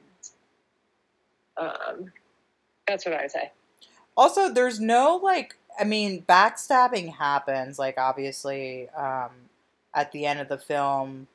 [1.55, 2.11] um,
[2.85, 3.51] that's what I would say.
[4.17, 9.31] Also, there's no like I mean, backstabbing happens, like obviously, um,
[9.93, 11.27] at the end of the film,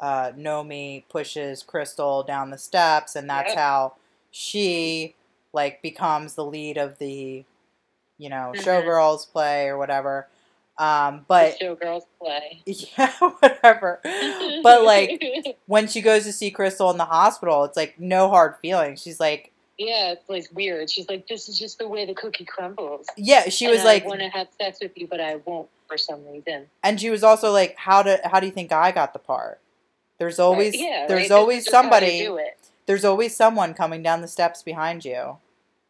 [0.00, 3.94] uh, Nomi pushes Crystal down the steps, and that's how
[4.30, 5.14] she
[5.52, 7.44] like becomes the lead of the,
[8.18, 8.62] you know, Mhm.
[8.62, 10.28] showgirls play or whatever.
[10.78, 12.62] Um, but the showgirls play.
[12.66, 14.00] yeah, whatever.
[14.62, 15.22] But like
[15.66, 19.02] when she goes to see Crystal in the hospital, it's like no hard feelings.
[19.02, 20.90] She's like, yeah, it's like weird.
[20.90, 23.06] She's like, this is just the way the cookie crumbles.
[23.16, 25.98] yeah, she was like, I want to have sex with you, but I won't for
[25.98, 26.66] some reason.
[26.82, 29.60] and she was also like, how do how do you think I got the part?
[30.18, 31.30] There's always Right, yeah, there's right?
[31.32, 32.28] always This is how you somebody
[32.86, 35.38] there's always someone coming down the steps behind you.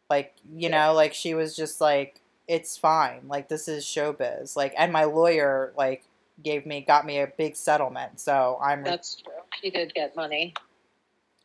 [0.09, 0.87] Like, you Yeah.
[0.87, 3.21] know, like she was just like, it's fine.
[3.27, 4.55] Like this is showbiz.
[4.55, 6.03] Like and my lawyer like
[6.41, 8.19] gave me got me a big settlement.
[8.19, 9.33] So I'm That's true.
[9.61, 10.53] She did get money.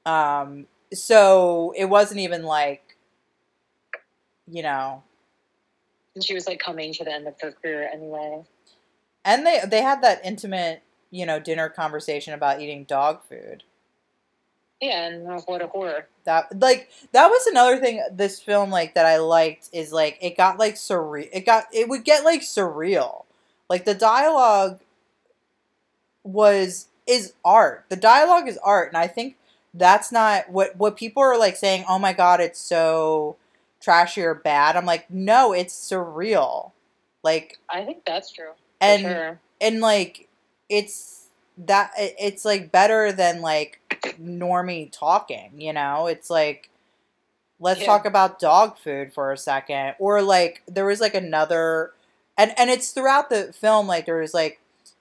[0.07, 2.97] um so it wasn't even like,
[4.47, 5.03] you know,
[6.15, 8.45] And she was like coming to the end of her career anyway.
[9.25, 13.63] and they they had that intimate, you know, dinner conversation about eating dog food.
[14.81, 16.09] Yeah, and what a horror.
[16.25, 20.37] That like that was another thing this film like that I liked is like it
[20.37, 21.29] got like surreal.
[21.33, 23.25] It got it would get like surreal.
[23.71, 24.81] Like the dialogue
[26.25, 27.87] was is art.
[27.89, 29.37] The dialogue is art, and I think
[29.79, 31.85] that's not what what people are like saying.
[31.89, 33.37] Oh my god, it's so
[33.81, 34.77] trashy or bad.
[34.77, 36.73] I'm like, no, it's surreal.
[37.23, 38.51] Like I think that's true.
[38.81, 39.41] And sure.
[39.61, 40.29] and like
[40.69, 41.27] it's
[41.59, 43.81] that it's like better than like
[44.21, 46.71] normie talking you know it's like
[47.61, 47.87] let's Yeah.
[47.87, 51.93] talk about dog food for a second or like there was like another
[52.37, 54.61] and and it's throughout the film like there was like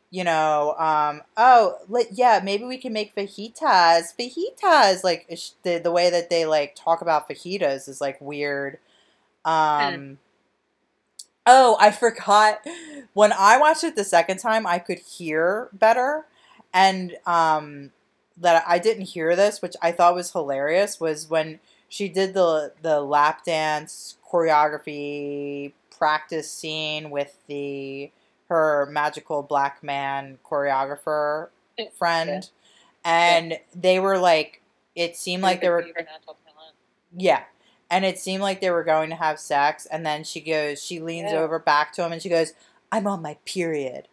[0.10, 4.16] you know um oh let, yeah maybe we can make fajitas.
[4.18, 5.28] Fajitas like
[5.64, 8.80] the, the way that they like talk about fajitas is like weird.
[9.46, 10.18] Um
[11.48, 12.60] Oh, I forgot.
[13.14, 16.26] When I watched it the second time, I could hear better,
[16.74, 17.92] and um,
[18.36, 22.74] that I didn't hear this, which I thought was hilarious, was when she did the
[22.82, 28.12] the lap dance choreography practice scene with the
[28.50, 31.50] her magical black man choreographer
[31.98, 32.50] friend,
[33.04, 34.62] and they were like,
[34.96, 36.76] it seemed like they were Her natural talent.
[37.16, 37.44] yeah.
[37.90, 39.86] And it seemed like they were going to have sex.
[39.86, 41.40] And then she goes, she leans Yeah.
[41.40, 42.52] over back to him and she goes,
[42.92, 44.10] I'm on my period.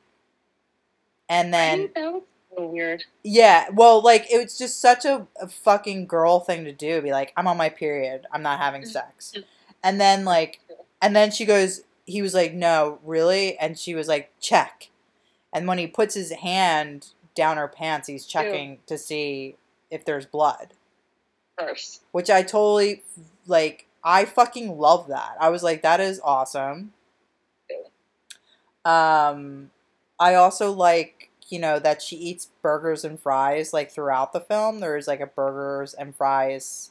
[1.29, 1.95] And then, Right?
[1.95, 2.23] that was
[2.57, 3.05] so weird.
[3.23, 7.01] yeah, well, like, it was just such a, a fucking girl thing to do.
[7.01, 8.27] Be like, I'm on my period.
[8.31, 9.35] I'm not having mm, sex.
[9.83, 10.61] And then, like,
[11.03, 13.59] and then she goes, he was like, no, really?
[13.59, 14.91] And she was like, check.
[15.53, 19.57] And when he puts his hand down her pants, he's checking to see
[19.91, 20.75] if there's blood
[21.59, 22.03] First.
[22.13, 23.03] which I totally
[23.47, 23.87] like.
[24.03, 25.37] I fucking love that.
[25.41, 26.93] I was like, that is awesome.
[28.85, 29.71] Um,
[30.21, 34.81] I also like you know that she eats burgers and fries like throughout the film.
[34.81, 36.91] There's like a burgers and fries.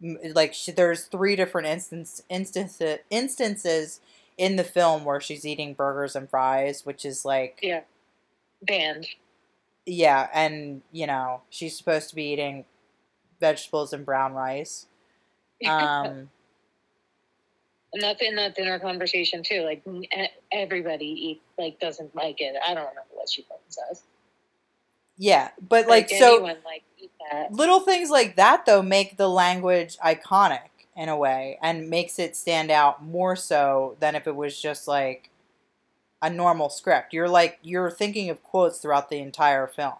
[0.00, 4.00] Like she, there's three different instance instances instances
[4.38, 7.82] in the film where she's eating burgers and fries, which is like Yeah.
[8.62, 9.06] Banned.
[9.86, 12.64] yeah, and you know she's supposed to be eating
[13.40, 14.86] vegetables and brown rice.
[15.66, 16.30] Um,
[17.92, 19.62] and that's in that dinner conversation too.
[19.62, 19.82] Like
[20.52, 22.54] everybody eat like doesn't like it.
[22.62, 24.02] I don't remember what she fucking says.
[25.16, 27.50] yeah, but like, so anyone like eat that.
[27.52, 30.68] little things like that though make the language iconic
[30.98, 34.88] in a way and makes it stand out more so than if it was just
[34.88, 35.30] like
[36.20, 37.14] a normal script.
[37.14, 39.94] You're like you're thinking of quotes throughout the entire film.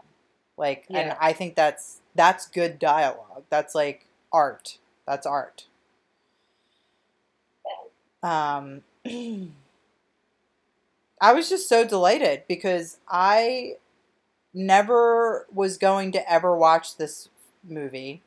[0.57, 3.45] Like and I think that's that's good dialogue.
[3.49, 4.79] That's like art.
[5.07, 5.67] That's art.
[8.21, 8.83] Um
[11.21, 13.75] I was just so delighted because I
[14.53, 17.29] never was going to ever watch this
[17.63, 18.23] movie.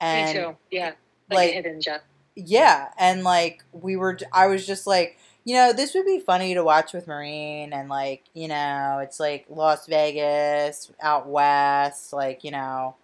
[0.00, 0.56] And Me too.
[0.70, 0.92] Yeah.
[1.30, 2.00] Like, like- hidden gem.
[2.36, 6.54] yeah, and like we were, I was just like, you know, this would be funny
[6.54, 12.44] to watch with Maureen, and like, you know, it's like Las Vegas out west, like
[12.44, 12.94] you know,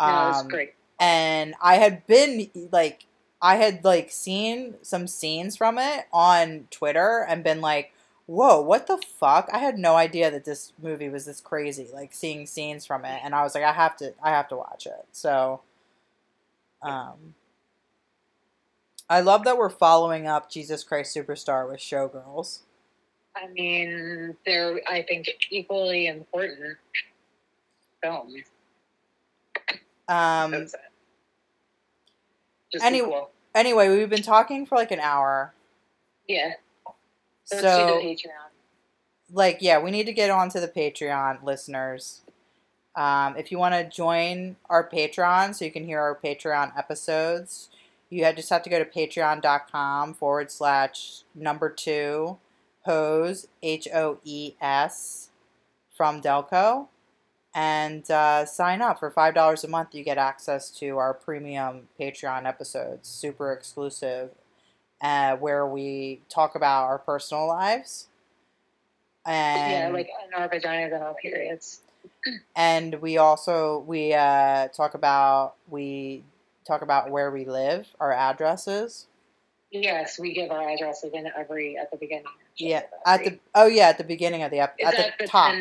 [0.00, 0.74] No, it was um, great.
[0.98, 3.06] and I had been like,
[3.42, 7.92] I had like seen some scenes from it on Twitter and been like,
[8.26, 9.48] whoa, what the fuck?
[9.52, 11.88] I had no idea that this movie was this crazy.
[11.92, 14.56] Like seeing scenes from it, and I was like, I have to, I have to
[14.56, 15.06] watch it.
[15.12, 15.60] So,
[16.82, 17.34] um,
[19.10, 22.60] I love that we're following up Jesus Christ Superstar with Showgirls.
[23.36, 26.76] I mean, they're I think equally important
[28.02, 28.34] films.
[30.08, 30.80] Um, That's it.
[32.72, 33.30] Just any- equal.
[33.54, 35.52] anyway, we've been talking for like an hour,
[36.28, 36.52] Yeah.
[37.52, 38.50] Let's so do the Patreon.
[39.32, 42.20] like yeah we need to get onto the patreon listeners
[42.94, 47.68] um, if you want to join our patreon so you can hear our patreon episodes
[48.10, 52.38] you just have to go to patreon.com forward slash number two
[52.84, 55.30] hose h-o-e-s
[55.96, 56.88] from delco.
[57.52, 59.00] And uh, sign up.
[59.00, 64.30] For five dollars a month you get access to our premium patreon episodes super exclusive
[65.00, 68.08] uh, where we talk about our personal lives.
[69.26, 71.80] And yeah, like in our vaginas and our periods.
[72.56, 76.22] and we also we uh, talk about we
[76.70, 79.06] talk about where we live, our addresses.
[79.72, 82.24] Yes, we give our addresses in every at the beginning.
[82.56, 85.28] Yeah, at the oh yeah, at the beginning of the ep- Is at the the
[85.28, 85.54] top.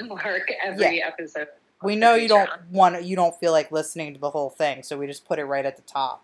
[0.00, 1.48] mark every episode?
[1.82, 4.96] We know you don't want you don't feel like listening to the whole thing, so
[4.98, 6.22] we just put it right at the top.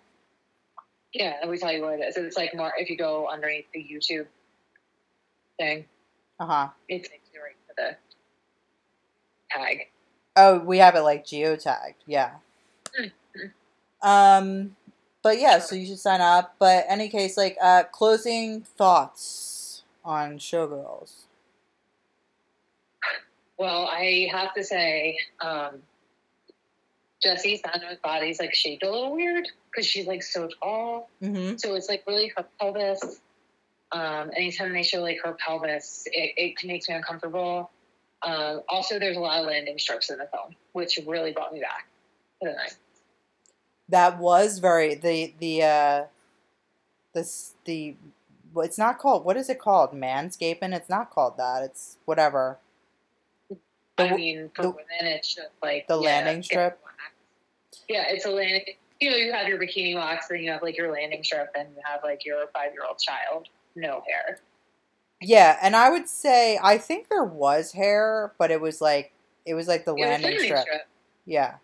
[1.12, 2.16] Yeah, and we tell you what it is.
[2.16, 4.26] It's like more if you go underneath the YouTube
[5.58, 5.84] thing,
[6.40, 6.68] Uh huh.
[6.88, 7.96] it takes you right to the
[9.50, 9.88] tag.
[10.34, 11.94] Oh, we have it like geotagged.
[12.06, 12.30] Yeah.
[12.98, 13.12] Mhm.
[14.02, 14.76] Um,
[15.22, 16.56] but yeah, so you should sign up.
[16.58, 21.24] But any case, like uh, closing thoughts on Showgirls.
[23.58, 25.82] Well, I have to say, um,
[27.22, 31.08] Jessie Sanders' body's like shaped a little weird because she's like so tall.
[31.22, 31.56] Mm-hmm.
[31.56, 33.20] So it's like really her pelvis.
[33.92, 37.70] Um, anytime they show like her pelvis, it, it makes me uncomfortable.
[38.22, 41.60] Um, also, there's a lot of landing strips in the film, which really brought me
[41.60, 41.86] back
[42.42, 42.76] to the night.
[43.88, 46.04] That was very the the uh,
[47.14, 47.96] this the.
[48.56, 49.24] It's not called.
[49.24, 49.92] What is it called?
[49.92, 50.74] Manscaping.
[50.74, 51.62] It's not called that.
[51.62, 52.58] It's whatever.
[53.96, 56.78] The I mean, for the- women, it's just like the yeah, landing strip?
[57.88, 58.62] Yeah, it's a landing.
[59.00, 61.68] You know, you have your bikini wax, and you have like your landing strip, and
[61.74, 64.38] you have like your five-year-old child, no hair.
[65.20, 69.12] Yeah, and I would say I think there was hair, but it was like
[69.46, 70.60] it was like the It was landing landing strip.
[70.62, 70.82] strip.
[71.26, 71.54] Yeah,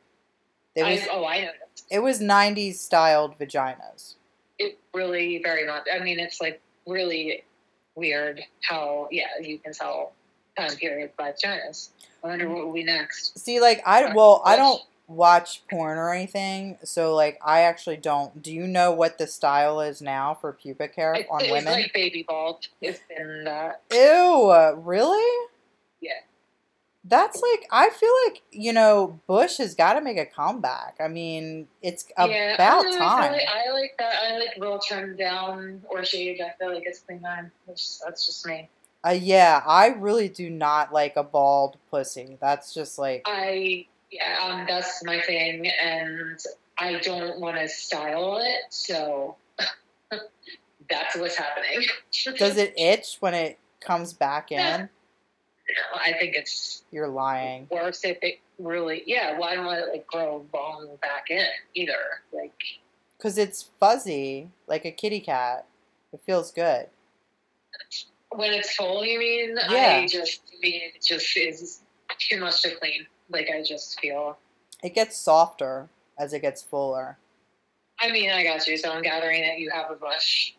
[0.78, 1.86] it was I, oh, I noticed.
[1.90, 4.14] it was '90s styled vaginas.
[4.58, 5.86] It really very much.
[5.92, 7.44] I mean, it's like really
[7.94, 10.12] weird how yeah you can tell
[10.56, 11.90] time period by vaginas.
[12.22, 13.38] I wonder what will be next.
[13.38, 18.42] See, like I well, I don't watch porn or anything, so like I actually don't.
[18.42, 21.72] Do you know what the style is now for pubic hair on it's women?
[21.72, 22.66] like baby bald.
[22.80, 23.82] It's been that.
[23.92, 25.46] Ew, uh, really?
[26.00, 26.12] Yeah.
[27.08, 30.96] That's like I feel like you know Bush has got to make a comeback.
[31.00, 33.22] I mean, it's yeah, about I, time.
[33.22, 34.14] I like, I like that.
[34.22, 36.40] I like real trimmed down or shaved.
[36.40, 37.50] I feel like it's clean time.
[37.66, 38.68] That's just me.
[39.06, 42.36] Uh, yeah, I really do not like a bald pussy.
[42.40, 46.38] That's just like I yeah, um, that's my thing, and
[46.78, 49.36] I don't want to style it, so
[50.90, 51.86] that's what's happening.
[52.36, 54.88] does it itch when it comes back in?
[55.94, 57.66] I think it's You're lying.
[57.70, 59.02] worse if it really.
[59.06, 62.22] Yeah, why don't it like grow long back in either?
[62.32, 62.54] Like
[63.18, 65.66] Cuz it's fuzzy like a kitty cat.
[66.12, 66.88] It feels good.
[68.30, 69.56] when it's full, you mean?
[69.70, 70.00] Yeah.
[70.02, 71.80] I just to me it just is
[72.18, 73.06] too much to clean.
[73.30, 74.38] Like I just feel.
[74.82, 75.88] It gets softer
[76.18, 77.18] as it gets fuller.
[78.00, 78.76] I mean, I got you.
[78.76, 80.52] So I'm gathering that you have a bush.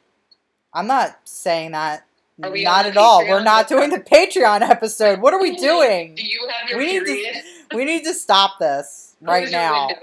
[0.74, 2.06] I'm not saying that
[2.40, 3.28] not at the all.
[3.28, 5.22] We're not doing the Patreon episode.
[5.22, 6.16] What are we doing?
[6.16, 7.42] Do you have your We need to
[7.76, 9.90] we need to stop this right now.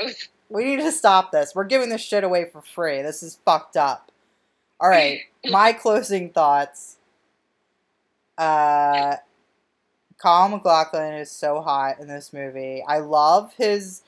[0.48, 1.56] We need to stop this.
[1.56, 3.02] We're giving this shit away for free.
[3.02, 4.12] This is fucked up.
[4.78, 6.98] All right, my closing thoughts.
[8.38, 9.16] Uh,
[10.18, 12.84] Kyle MacLachlan is so hot in this movie.
[12.86, 14.02] I love his.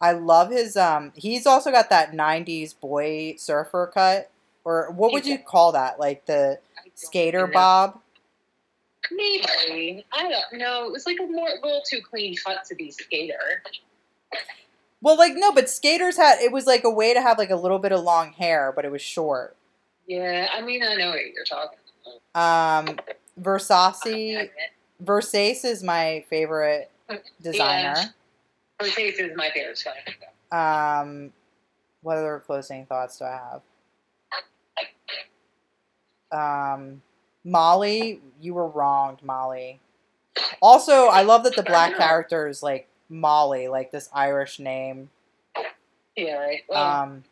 [0.00, 0.76] I love his.
[0.76, 4.30] Um, he's also got that '90s boy surfer cut,
[4.64, 6.00] or what would you call that?
[6.00, 6.58] Like the
[6.94, 8.00] skater bob.
[9.10, 10.04] Maybe.
[10.12, 10.86] I don't know.
[10.86, 13.62] It was like a more a little too clean cut to be skater.
[15.02, 16.40] Well, like no, but skaters had.
[16.40, 18.86] It was like a way to have like a little bit of long hair, but
[18.86, 19.56] it was short.
[20.06, 21.78] Yeah, I mean, I know what you're talking
[22.34, 22.88] about.
[22.88, 22.98] Um,
[23.40, 24.48] Versace.
[25.02, 26.90] Versace is my favorite
[27.42, 28.14] designer.
[28.80, 29.94] Her taste is my favorite style.
[30.50, 31.32] Um,
[32.02, 33.62] what other closing thoughts do I have?
[36.34, 37.02] Um,
[37.44, 39.80] Molly, you were wronged, Molly.
[40.60, 45.10] Also, I love that the black character is like Molly, like this Irish name.
[46.16, 46.60] Yeah, right.
[46.68, 47.24] Well, Um,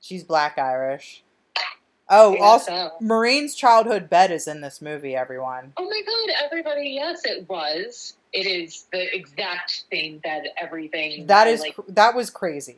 [0.00, 1.22] she's black Irish.
[2.08, 5.16] Oh, yeah, also, so- Maureen's childhood bed is in this movie.
[5.16, 5.72] Everyone.
[5.76, 8.16] Oh my god, everybody, yes, it was.
[8.32, 11.26] It is the exact same bed, everything.
[11.26, 11.74] That is, like.
[11.74, 12.76] cr- that was crazy.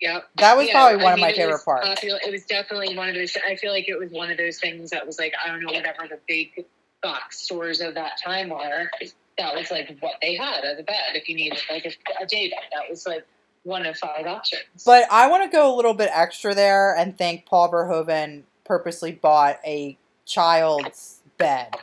[0.00, 0.28] Yep.
[0.36, 1.86] That was Yeah, probably I one of my favorite was parts.
[1.88, 3.36] popular- It was definitely one of those.
[3.46, 5.72] I feel like it was one of those things that was like I don't know
[5.72, 6.64] whatever the big
[7.02, 8.90] box stores of that time were.
[9.38, 11.14] That was like what they had as a bed.
[11.14, 13.26] If you needed like a, a day bed, that was like
[13.64, 14.62] one of five options.
[14.86, 19.12] But I want to go a little bit extra there and think Paul Verhoeven purposely
[19.12, 19.96] bought a
[20.26, 21.74] child's bed,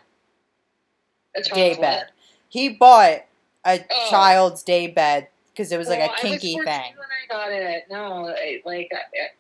[1.35, 1.97] A day child's bed.
[2.05, 2.11] what?
[2.49, 3.25] He bought
[3.65, 4.07] a Oh.
[4.09, 6.93] child's day bed because it was like Well, a I kinky was thing.
[6.97, 8.91] When I got it, no, it, like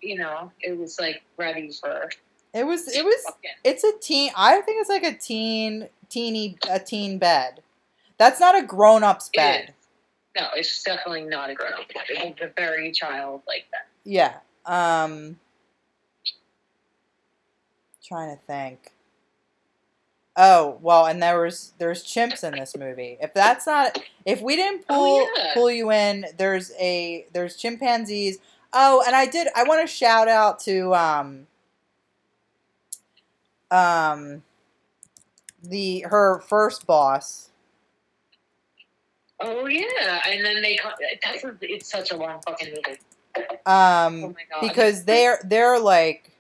[0.01, 2.09] you know, it was like ready for.
[2.53, 4.31] It was it was fucking- it's a teen.
[4.35, 7.61] I think it's like a teen teeny a teen bed.
[8.17, 9.73] That's not a grown up's bed.
[10.37, 12.03] No, it's definitely not a grown up bed.
[12.09, 13.87] It's a very child like that.
[14.05, 14.37] Yeah.
[14.65, 15.37] Um
[18.03, 18.91] trying to think.
[20.37, 23.17] Oh well, and there was there's chimps in this movie.
[23.21, 25.53] If that's not if we didn't pull Oh, yeah.
[25.53, 28.37] pull you in, there's a there's chimpanzees.
[28.73, 31.47] Oh, and I did I want to shout out to um
[33.71, 34.43] um
[35.63, 37.49] the her first boss.
[39.41, 40.75] Oh yeah, and then they.
[40.77, 40.89] co-
[41.23, 42.99] That's a, it's such a long fucking movie.
[43.65, 44.61] Um Oh my god.
[44.61, 46.31] because they're they're like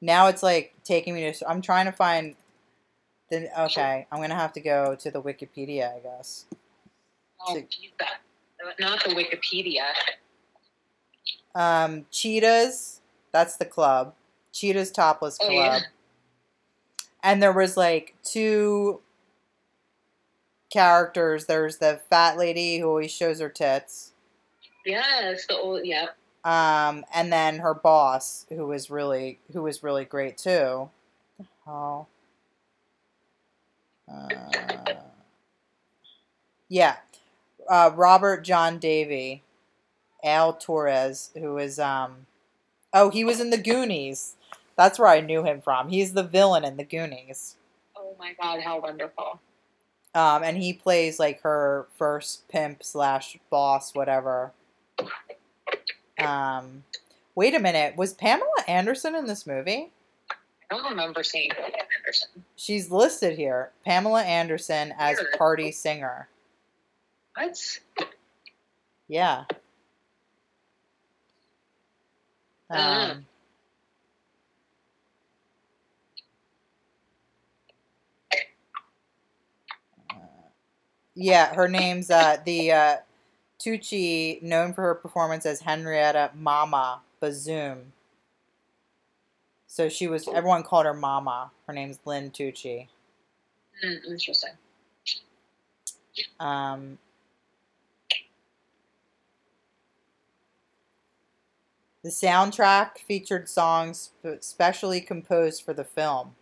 [0.00, 2.34] now it's like taking me to I'm trying to find
[3.30, 6.46] the okay, I'm to have to go to the Wikipedia, I guess.
[7.46, 9.84] Oh, that- not the Wikipedia.
[11.54, 13.00] Um, Cheetahs,
[13.32, 14.14] that's the club.
[14.52, 15.50] Cheetahs Topless Club.
[15.50, 15.80] Oh, yeah.
[17.22, 19.00] And there was like two
[20.72, 21.46] characters.
[21.46, 24.12] There's the fat lady who always shows her tits.
[24.84, 26.06] Yes, the old yeah.
[26.48, 30.88] Um, and then her boss, who was really who was really great too.
[31.66, 32.06] Oh.
[34.10, 34.28] Uh,
[36.70, 36.96] yeah.
[37.68, 39.42] Uh, Robert John Davi,
[40.24, 42.24] Al Torres, who is um
[42.94, 44.36] oh, he was in the Goonies.
[44.74, 45.90] That's where I knew him from.
[45.90, 47.56] He's the villain in the Goonies.
[47.94, 49.38] Oh my god, how wonderful.
[50.14, 54.52] Um, and he plays like her first pimp slash boss, whatever.
[56.18, 56.84] Um,
[57.34, 59.90] wait a minute, was Pamela Anderson in this movie?
[60.70, 62.28] I don't remember seeing Pamela Anderson.
[62.56, 65.38] She's listed here, Pamela Anderson as Weird.
[65.38, 66.28] party singer.
[67.36, 67.80] What?
[69.08, 69.44] Yeah.
[72.70, 73.12] Ah.
[73.12, 73.26] Um,
[80.10, 80.14] uh,
[81.14, 82.96] yeah, her name's uh, the uh,
[83.58, 87.78] Tucci, known for her performance as Henrietta Mama Bazoom.
[89.66, 90.28] So she was.
[90.28, 91.50] Everyone called her Mama.
[91.66, 92.88] Her name's Lin Tucci.
[93.84, 94.50] Mm, interesting.
[96.40, 96.98] Um,
[102.02, 106.34] the soundtrack featured songs specially composed for the film.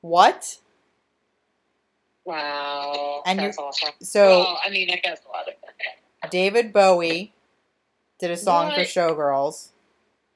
[0.00, 0.58] What?
[2.24, 3.22] Wow.
[3.26, 3.90] And that's awesome.
[4.00, 5.54] So well, I mean, I guess a lot of.
[6.32, 7.34] David Bowie
[8.18, 9.68] did a song for Showgirls.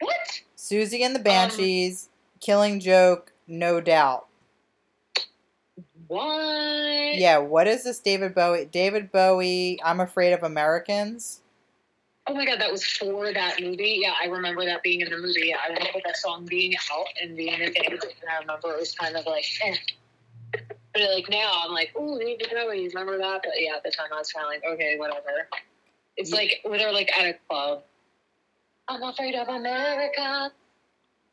[0.00, 0.42] What?
[0.54, 4.26] Siouxsie and the Um, Banshees, Killing Joke, No Doubt.
[6.06, 7.16] What?
[7.16, 8.66] Yeah, what is this David Bowie?
[8.66, 11.40] David Bowie, I'm Afraid of Americans.
[12.26, 14.00] Oh my god, that was for that movie.
[14.02, 15.46] Yeah, I remember that being in the movie.
[15.46, 17.86] Yeah, I remember that song being out and being a thing.
[17.90, 19.76] And I remember it was kind of like, eh.
[20.92, 23.40] But like now, I'm like, oh, David Bowie, remember that?
[23.42, 25.48] But yeah, at the time, I was kind of like, okay, whatever.
[26.16, 26.36] It's Yeah.
[26.36, 27.82] like they're like at a club.
[28.88, 30.52] I'm afraid of America.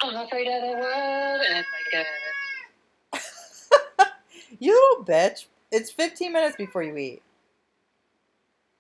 [0.02, 1.42] I'm afraid of the world.
[1.50, 2.06] And it's like,
[4.02, 4.06] uh,
[4.60, 5.46] you little bitch.
[5.72, 7.22] It's 15 minutes before you eat.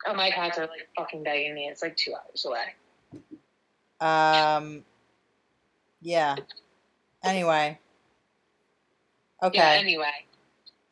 [0.05, 1.67] oh, my cats are like fucking begging me.
[1.67, 2.75] It's like two hours away.
[4.01, 4.83] Um,
[6.01, 6.35] yeah.
[7.23, 7.79] Anyway.
[9.41, 9.57] Okay.
[9.57, 10.25] Yeah, anyway.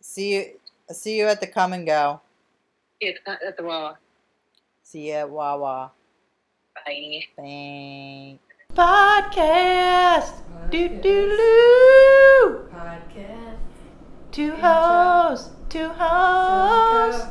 [0.02, 0.52] see you.
[0.92, 2.20] See you at the come and go.
[3.00, 3.98] It's at the well.
[4.92, 5.90] See you at Wawa.
[6.76, 7.24] Bye.
[7.38, 8.44] Thanks.
[8.76, 10.34] Podcast.
[10.70, 12.68] Do do do.
[12.70, 13.56] Podcast.
[14.34, 17.24] Two hoes, Two hoes.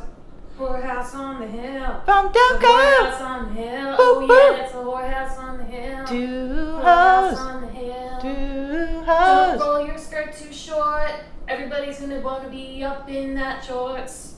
[0.57, 2.01] Whorehouse on the hill.
[2.03, 3.91] From The whorehouse on the hill.
[3.91, 4.57] Boop, oh boop.
[4.57, 6.07] yeah, it's a whorehouse on the hill.
[6.07, 8.21] Two Whorehouse on the hill.
[8.23, 11.11] Two Don't roll your skirt too short.
[11.47, 14.30] Everybody's gonna wanna be up in that shorts.